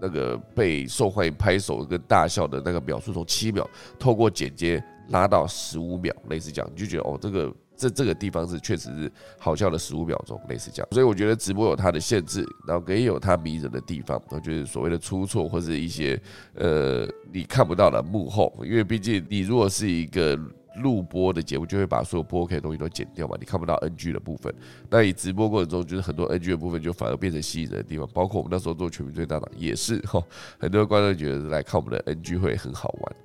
[0.00, 3.68] 那个被受欢迎拍手跟大笑的那个秒数从七秒
[3.98, 7.52] 透过剪接拉到十五秒，类似这样，你就觉得哦，这个。
[7.76, 14.20] 这这个地方是确实是好笑的十五秒钟，类似这样，所以我觉得直播有它的限制，然后也有它迷人的地方。
[14.30, 16.20] 我觉得所谓的出错或者一些
[16.54, 20.38] 呃你看不到的幕后，因为毕竟你如果是一个
[20.82, 24.54] 录播的节目，就会把所有播 OK 的东西都剪掉嘛，你看不到 NG 的部分。
[24.90, 30.22] 那你直播过程中，就是很多 NG 的部分就反而变成吸引人的地方，包括我们那时候做全民最大党也是哈，
[30.58, 33.16] 很多观众觉得来看我们的 NG 会很好玩。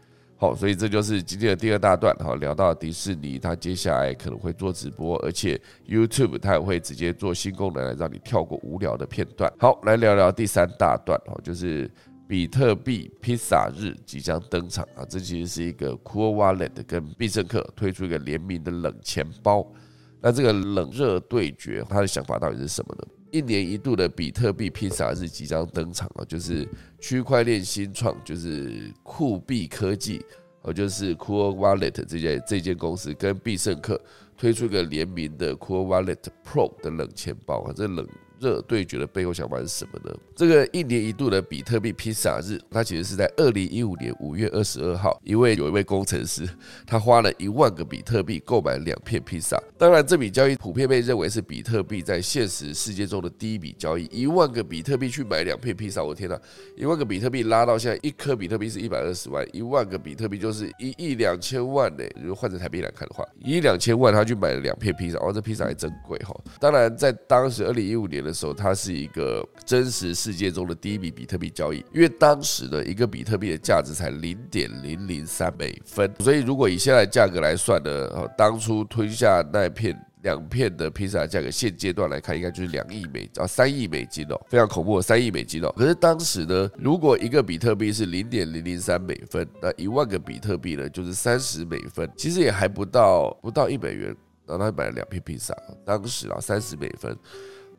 [0.42, 2.16] 好，所以这就是今天的第二大段。
[2.18, 9.54] 好，聊到迪士尼，它接下来可能会做直播，而且 YouTube 它也会直接做新功能来让你跳过无聊的片段。
[9.60, 11.16] 好，来聊聊第三大段。
[11.28, 11.88] 哦，就是
[12.28, 15.06] 比特币披萨日即将登场啊！
[15.08, 19.72] 这其实是一个 Cool Wallet 跟必胜客推出一个联名的冷钱包。
[20.20, 23.04] 那这个冷热对决，他的想法到底是什么呢？
[23.32, 26.68] 一年一度的比特币披萨日即将登场啊，就是
[27.00, 30.24] 区块链新创，就是酷币科技，
[30.62, 34.00] 哦，就是 Cool Wallet 这间这间公司跟必胜客
[34.38, 38.08] 推出一个联名的 Cool Wallet Pro 的冷钱包啊，这冷。
[38.42, 40.14] 热对决的背后想法是什么呢？
[40.36, 46.50] 这个一年一度的比特币披萨日，它其实是在二零一五年五月二十二号，一位有一位工程师，
[46.88, 49.62] 他花了一万个比特币购买两片披萨。
[49.78, 54.10] 当然，这笔交易普遍被认为是比特币在现实世界中的第一笔交易。
[54.12, 56.39] 一万个比特币去买两片披萨，我天哪！
[56.76, 62.04] 一万个比特币拉到现在，一颗比特币是一百二十万，一万个比特币就是一亿两千万呢。
[62.20, 66.36] 如果换成台币来看的话，一亿两千万他去买了两片披萨，哦，这披萨还真贵哈。
[66.60, 68.31] 当然，在当时二零一五年的。
[68.34, 85.74] 时候，它是一个真实世界中的第一笔比特币交易，因为当时呢，一个比特币的价值才零点零零三美分，所以如果以现在价格来算呢，当初吞下那片两片的披萨价格，现阶段来看，应该就是两亿美啊，三亿美金哦，非常恐怖三亿美金哦。
[85.76, 94.16] 可是当时呢，如果一个比特币是零点零零三美分，那一万个比特币呢，就是三十美分，其实也还不到不到一美元，
[94.46, 97.18] 然后他买了两片披萨，当时啊三十美分。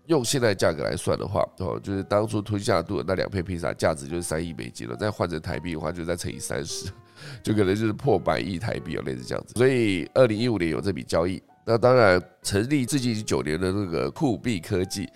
[0.07, 6.91] 用现在价格来算的话，哦，就是当初吞下肚的那两片披萨价值就是三亿美金了，再换成台币的话，就再乘以三十，
[7.43, 9.55] 就可能就是破百亿台币哦，类似这样子。
[9.55, 15.09] 所以二零一五年有这笔交易，那当然成立至今九年的那个酷币科技，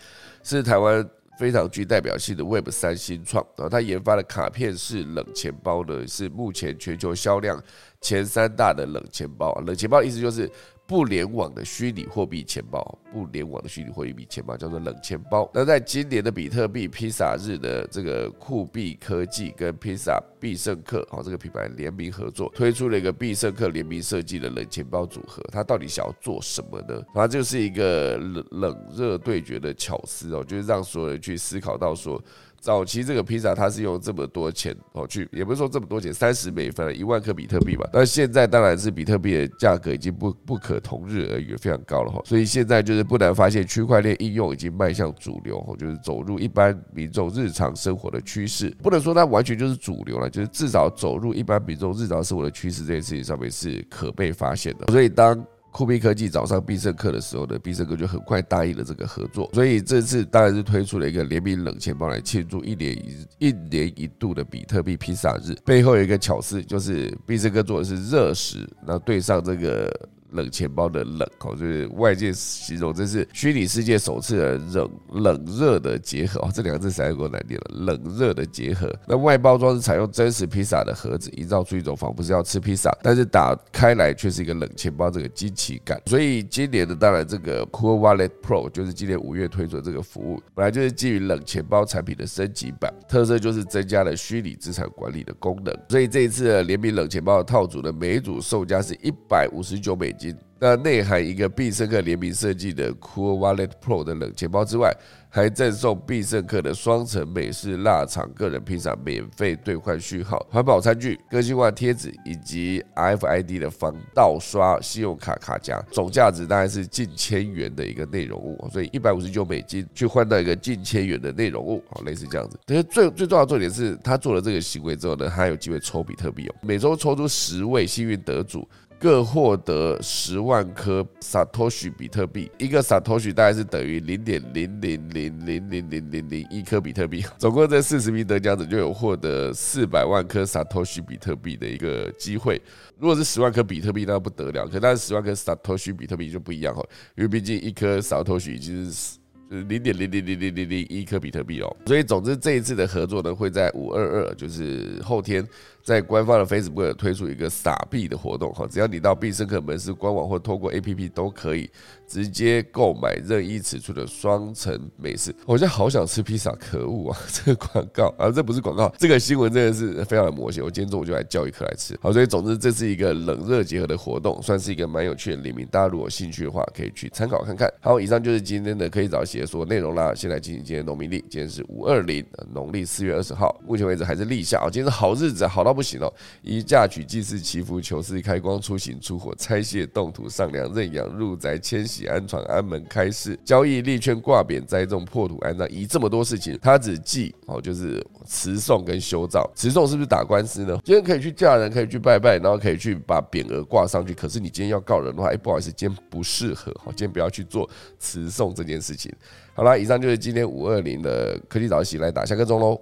[0.44, 1.04] 是台湾
[1.36, 7.60] 非常具代表性的 Web 三新创啊，它研发的卡片式冷钱包呢，是目前全球销量
[8.00, 9.52] 前三大的冷钱包。
[9.66, 10.48] 冷钱包意思就是。
[10.86, 15.50] 不联网的虚拟货币钱包，不联网的虚拟货币钱包叫做冷钱包。
[15.52, 25.42] 那在今年的比特币披萨日的这个酷币科技跟披萨必胜客哦这个品牌联名合作，推出了一个必胜客联名设计的冷钱包组合。
[25.50, 27.02] 它到底想要做什么呢？
[27.12, 32.22] 它就是一个冷冷热对决的巧思哦，就是让所有人去思考到说。
[32.60, 37.88] 早期这个披萨它是用这么多钱哦去，也不是说这么多钱，三十美分，一万颗比特币吧。
[37.92, 42.20] 那现在当然是比特币的价格已经不不可同日而语，非常高了哈。
[42.24, 48.74] 所以现在就是不难发现，区块链应用已经迈向主流，就是走入一般民众日常生活的趋势。
[48.82, 54.86] 不能说它完全就是主流了，就是至少走入一般民众日常生活的趋势这件事情上面是可被发现的。
[54.92, 55.44] 所以当
[55.76, 62.96] 酷比科技早上必胜客的时候呢，必胜客就很快答应了这个合作，所以这次当然是推出了一个联名冷钱包来庆祝一年
[63.38, 65.54] 一一年一度的比特币披萨日。
[65.66, 70.08] 背后有一个巧思，就是必胜客做的是热食，那对上这个。
[70.30, 77.86] 冷钱包的冷哦，就是外界形容这是虚拟世界首次的冷冷热的结合哦，这两个字实在够难念了。
[77.86, 86.00] 冷热的结合，那外包装是采用真实披萨的盒子，营造出一种仿佛是要吃披萨，但是打开来却是一个冷钱包这个惊奇感。
[86.06, 95.76] 所以今年的当然这个 Cool Wallet Pro 就是今年五月推出的这个服务，本来就是基于冷钱包产品的升级版，特色就是增加了虚拟资产管理的功能。
[95.88, 100.36] 所以这一次的联名冷钱包的套组呢，每一组售价是一百五十九美金。
[100.58, 104.90] 那内含一个必胜客联名设计的 Cool Wallet Pro 的冷钱包之外，
[105.28, 122.58] 还赠送必胜客的双层美式腊肠个人披萨免费兑换序号、环保餐具、个性化贴纸以及 FID 的防盗刷信用卡卡夹，总价值大概是近千元的一个内容物，所以一百五十九美金去换到一个近千元的内容物，好，类似这样子。
[122.64, 128.66] 但是最最重要的重点是他做了这个行为之后呢，他有机会抽比特币哦，每周抽出十位幸运得主。
[128.98, 137.24] 各获得十万颗 Satoshi 比特币，一个 Satoshi 大概是等于零点零零零零零零零零一颗比特币。
[137.36, 142.60] 总共这四十名得奖者就有获得四百万颗 Satoshi 比特币的一个机会。
[142.98, 144.66] 如果是十万颗比特币，那不得了。
[144.66, 146.82] 可但是十万颗 Satoshi 比特币就不一样哈，
[147.16, 149.18] 因为毕竟一颗 Satoshi 已经是。
[149.50, 155.46] 就是零点零零零零零零一颗比特币哦，所以总之这一次的合作呢，会在五二二，就是后天，
[155.84, 161.70] 在官方的 Facebook 推出一个撒币的活动哈，只要你到必胜客门市官网或透过 APP 都可以
[162.08, 165.32] 直接购买任意尺寸的双层美式。
[165.46, 167.18] 我现在好想吃披萨，可恶啊！
[167.32, 170.64] 这个广告啊，这不是广告，这个新闻真的是非常的魔性。
[170.64, 171.96] 我今天中午就来叫一颗来吃。
[172.02, 177.72] 好，所以总之这是一个冷热结合的活动，算是一个蛮有趣的联名，大家如果有兴趣的话，可以去参考看看。
[177.80, 179.35] 好，以上就是今天的可以找些。
[179.36, 181.20] 解说内容啦，先来进行今天农民历。
[181.28, 183.54] 今天是五二零，农历四月二十号。
[183.66, 186.10] 目前为止还是立夏哦，今天是好日子，好到不行哦。
[186.40, 199.50] 一嫁娶、祭祀、祈福、求事、开光、出行、出火、拆卸、动土、上梁、认养、入宅、迁徙、安床、安门、开市、交易、立圈、挂匾、栽种、破土、安葬，以这么多事情，他只记哦，就是辞送跟修造。
[199.54, 200.80] 辞送是不是打官司呢？
[200.82, 204.14] 今天可以去嫁人，可以去拜拜，然后可以去把匾额挂上去。
[204.14, 207.68] 可是你今天要告人的话，哎，不好意思，今天不适合，好，今天不要去做
[207.98, 209.12] 辞送这件事情。
[209.56, 212.78] 好了，以上就是今天五二零的科技早起来打下个钟喽。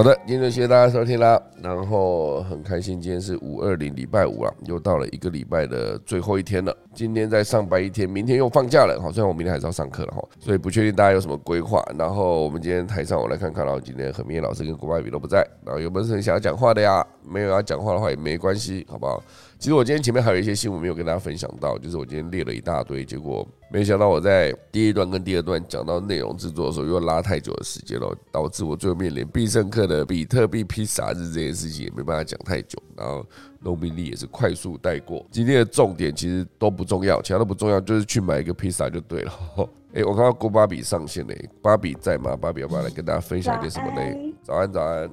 [0.00, 1.38] 好的，今天就谢谢大家收听啦。
[1.62, 6.74] 然后很开心，今天是五二零礼拜五啊，又到了一个礼拜的最后一天了。
[6.94, 8.98] 今天在上班一天，明天又放假了。
[8.98, 11.84] 好，虽然我明天还是要上课了哈，所以不确定大家有什么规划。
[11.98, 17.06] 然后我们今天台上我来看看，然后今天何明老师跟郭拜比都不在，然后有没有人想要讲话的呀？
[17.28, 19.22] 没有要讲话的话也没关系，好不好？
[19.60, 33.22] 其实我今天前面还有一些新闻没有跟大家分享到，就是我今天列了一大堆，结果没想到我在第一段跟第二段讲到内容制作的时候，又拉太久的时间了，导致我最后面连必胜客的比特币披萨日这件事情也没办法讲太久，然后
[33.58, 35.26] 农民力也是快速带过。
[35.30, 39.32] 今天的重点其实都不重要，其他都不重要，就是去买一个披萨就对了。
[39.92, 42.34] 哎，我看到郭芭比上线嘞，芭比在吗？
[42.34, 44.34] 芭比要不要来跟大家分享一点什么呢？
[44.42, 45.10] 早安，早安。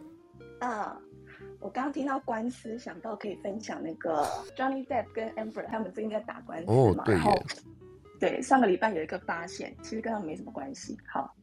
[0.59, 0.95] 啊。
[1.67, 4.23] 我刚刚听到官司，想到可以分享那个
[4.55, 7.03] Johnny Depp 跟 Amber 他们最近在打官司嘛。
[7.05, 7.37] 然后，
[8.21, 10.97] 对，上个礼拜有一个发现，其实跟他们没什么关系。
[11.05, 11.35] 好，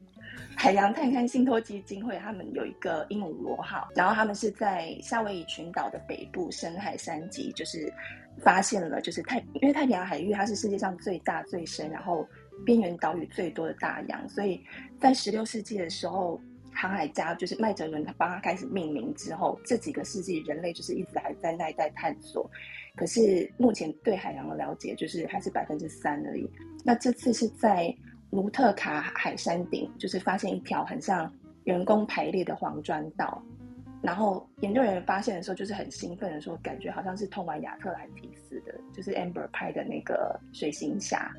[0.56, 7.92] 海洋探勘信托基金会他们有一个鹦鹉螺号，然后他们是在夏威夷群岛的北部深海山脊，就是
[8.38, 12.26] 发现了，就是太因为太平洋海域它是世界上最大最深，然后
[12.64, 14.58] 边缘岛屿最多的大洋，所以
[14.98, 16.40] 在十六世纪的时候。
[16.74, 22.50] 航海家就是麦哲伦，他帮他开始命名之后，这几个世纪人类就是一直还在那一带探索，
[22.96, 26.50] 可是目前对海洋的了解就是还是百分之三而已。
[26.84, 27.94] 那这次是在
[28.30, 31.32] 卢特卡海山顶，就是发现一条很像
[31.64, 33.42] 人工排列的黄砖道，
[34.02, 41.32] 然后研究人员发现的时候就是很兴奋的说，感觉好像是通往亚特兰蒂斯的，就是 Amber 拍的那个水行侠，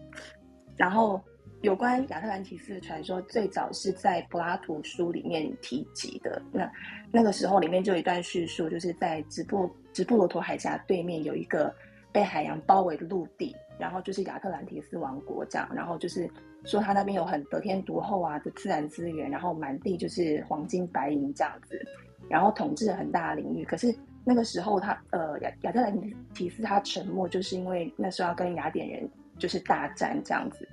[0.78, 1.22] 然后。
[1.66, 6.40] 有关亚特兰提斯的传说，最早是在柏拉图书里面提及的。
[6.52, 6.72] 那
[7.12, 11.74] 那个时候里面就有一段叙述，就是在直布直布罗陀海峡对面有一个
[12.12, 15.68] 被海洋包围的陆地，然后就是亚特兰提斯王国这样。
[15.74, 16.30] 然后就是
[16.66, 21.84] 说他那边有很得天独厚啊的自然资源，然后满地就是黄金白银这样子，
[22.30, 23.66] 然后统治了很大的领域。
[23.66, 23.92] 可是
[24.24, 26.00] 那个时候他呃亚亚特兰
[26.36, 29.10] 提斯他沉没，就是因为那时候要跟雅典人
[29.40, 30.70] 就是大战这样子。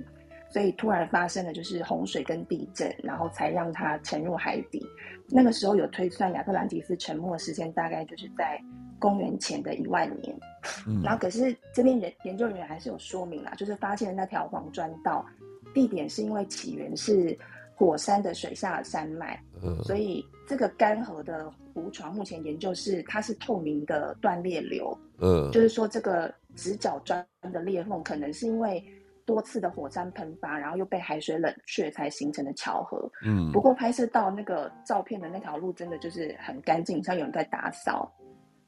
[0.53, 4.87] 所以突然发生的就是洪水跟地震，然后才让它沉入海底。
[5.29, 8.61] 那个时候有推算亚特兰蒂斯沉没时间大概就是在
[8.99, 10.39] 公元前的一万年。
[11.03, 15.25] 然后可是这边研研究人员还是有说明啦，就是发现那条黄砖道
[15.73, 17.35] 地点是因为起源是
[17.75, 19.43] 火山的水下山脉，
[19.85, 24.95] 所以这个干涸的湖床目前研究是它是透明的断裂流。
[25.19, 28.85] 嗯，就是说这个直角砖的裂缝可能是因为。
[29.25, 33.11] 多次的火山喷发，然后又被海水冷却才形成的巧合。
[33.25, 38.13] 嗯，不过拍摄到那个照片的那条路真的就是很干净，像有人在打扫，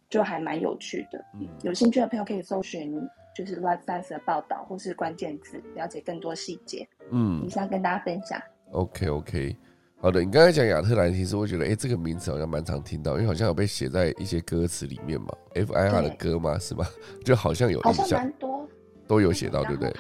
[0.09, 1.25] 就还蛮有趣的。
[1.35, 3.01] 嗯，有兴趣的朋友可以搜寻
[3.37, 6.89] 就是 Life Science 的报道或是关键字，了解更多细节。
[7.11, 8.41] 嗯，以上跟大家分享。
[8.71, 9.57] OK OK，
[9.99, 10.21] 好的。
[10.25, 16.87] 你刚才讲亚特兰提斯，我觉得哎，这个名词好像蛮常听到，因为好像有被写在一些歌词里面嘛，FIR 的歌吗，是吧？
[17.25, 18.69] 就好像有印象，蛮多
[19.07, 19.95] 都有写到，对不对？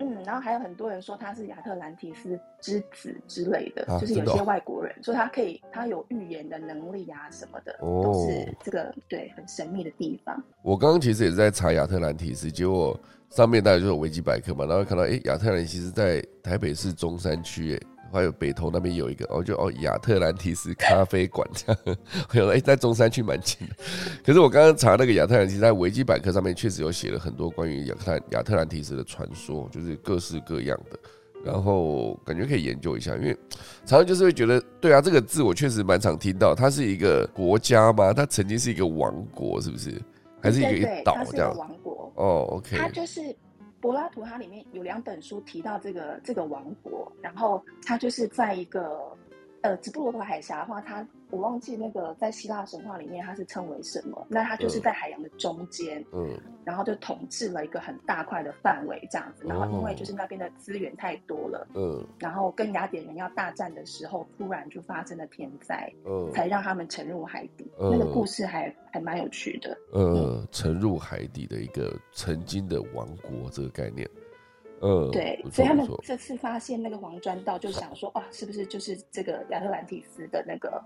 [0.00, 10.42] 嗯，然后还有很多人说他是亚特兰提斯之子之类的，就是有些外国人说他可以，他有预言的能力啊什么的，都是这个对很神秘的地方。
[10.62, 12.98] 我刚刚其实也是在查亚特兰提斯，结果
[13.28, 17.80] 上面大概就是维基百科嘛，然后看到哎，亚特兰提斯在台北市中山区，哎。
[18.12, 21.96] 还有北投那边有一个，哦，就哦亚特兰提斯咖啡馆这样，
[22.28, 23.74] 我想哎在中山区蛮近的。
[24.24, 30.98] 可是我刚刚查那个亚特兰提斯在维基百科上面确实有写了很多关于亚特亚特兰提斯的传说，就是各式各样的，
[31.44, 33.36] 然后感觉可以研究一下，因为
[33.86, 38.12] 常常就是会觉得，对啊，这个字我确实蛮常听到，它是一个国家吗？
[38.12, 40.00] 它曾经是一个王国，是不是？
[40.42, 41.54] 还是一个岛这样？
[41.56, 43.20] 王国哦，OK，它就是。
[43.80, 49.16] 柏拉图他里面有两本书提到这个这个王国，然后他就是在一个
[49.62, 51.06] 呃直布罗陀海峡的话，他。
[51.30, 54.26] 我忘记那个在希腊神话里面它是称为什么？
[54.28, 59.44] 那它就是在海洋的中间，嗯，然后就统治了一个很大块的范围这样子。
[59.46, 67.70] 然后因为就是那边的资源太多了，嗯，然后跟雅典人要大战的时候，突然就发生了天灾，嗯，才让他们沉入海底。
[67.78, 69.76] 那个故事还还蛮有趣的。
[69.92, 74.08] 呃，沉入海底的一个曾经的王国这个概念。
[74.82, 80.82] 嗯，对，所以他们这次发现那个黄砖道，就想说，啊，是不是就是这个亚特兰蒂斯的那个？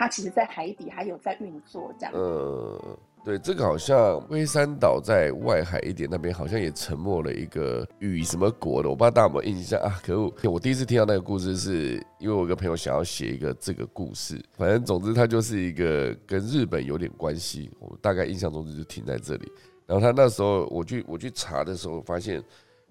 [0.00, 2.14] 它其实，在海底还有在运作，这样。
[2.14, 10.00] 呃，对，这个好像龟山岛在外海一点那边，好像也沉没了一个与什么国的，我不知道大家有没有印象啊？
[10.02, 19.52] 可恶，我第一次听到那个故事，是因为我一个朋友想要写一个这个故事，反正总之它就是一个跟日本有点关系，我大概印象中就停在这里。
[19.86, 22.42] 然后他那时候我去我去查的时候，发现。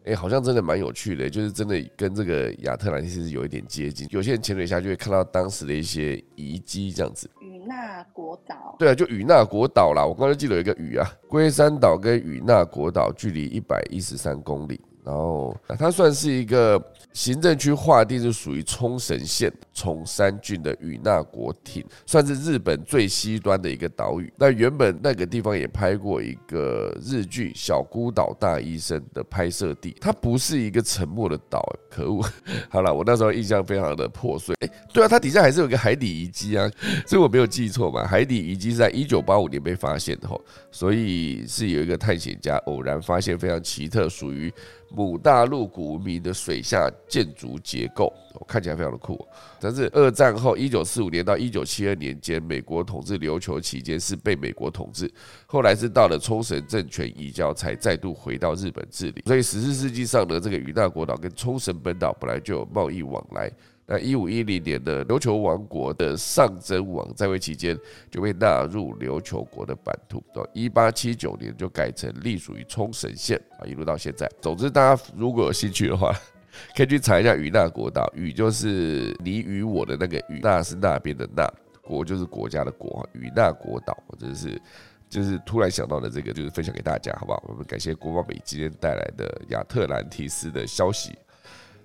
[0.06, 4.08] 哎，好像真的蛮有趣的，就是真的跟这个亚特兰蒂斯有一点接近。
[4.12, 7.30] 有些人潜水下去会看到当时的一些遗迹，这样子。
[7.42, 8.76] 与那国岛。
[8.80, 10.06] 对啊，就与那国岛啦。
[10.06, 14.80] 我刚才记得有一个与啊，龟山岛跟与那国岛距离一百一十三公里。
[15.04, 16.80] 然后，它算是一个
[17.14, 24.32] 行政区划定是属于冲绳县崇山郡的与那国町，算是日本最西端的一个岛屿。
[24.38, 32.24] 那原本那个地方也拍过一个日剧《小孤岛大医生》的拍摄地，它不是一个沉默的岛，可恶！
[32.70, 34.54] 好了，我那时候印象非常的破碎。
[34.60, 36.70] 哎，对啊，它底下还是有一个海底遗迹啊，
[37.08, 38.06] 所以我没有记错嘛。
[38.06, 40.40] 海底遗迹是在一九八五年被发现的吼，
[40.70, 44.54] 所以是有一个探险家偶然发现非常奇特，属于。
[44.92, 48.12] 母大陆古文明的水下建筑结构，
[48.48, 49.28] 看起来非常的酷。
[49.60, 55.12] 但是二战后，一九四五年到一九七二年间，美国统治琉球期间是被美国统治，
[55.46, 59.24] 后来是到了冲绳政权移交，才再度回到日本治理。
[59.26, 63.52] 所以十四世纪上的这个与那国岛跟冲绳本岛本来就有贸易往来。
[63.92, 67.76] 那一五一零年的琉球王国的上真王在位期间
[68.12, 74.30] 就被纳入琉球国的版图，到一八七九年就改成隶属于冲绳县啊，一路到现在。
[74.40, 76.14] 总之，大家如果有兴趣的话，
[76.78, 78.08] 可以去查一下与那国岛。
[78.14, 83.04] 与就是你与我的那个与，那是那边的那国，就是国家的国。
[83.14, 84.62] 与那国岛，我真是
[85.10, 87.44] 就是突然想到的这个，就是分享给大家，好不好？
[87.48, 91.18] 我们感谢国宝美今天带来的亚特兰提斯的消息。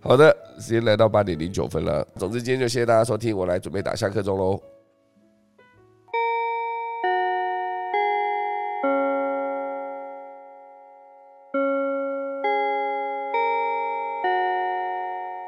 [0.07, 2.07] 好的，时间来到八点零九分了。
[2.17, 4.61] 总之，今天就谢谢大家收听，我来准备打下课钟喽。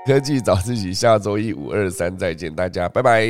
[0.06, 3.26] 科技早自习，下周一五二三再见，大家拜拜。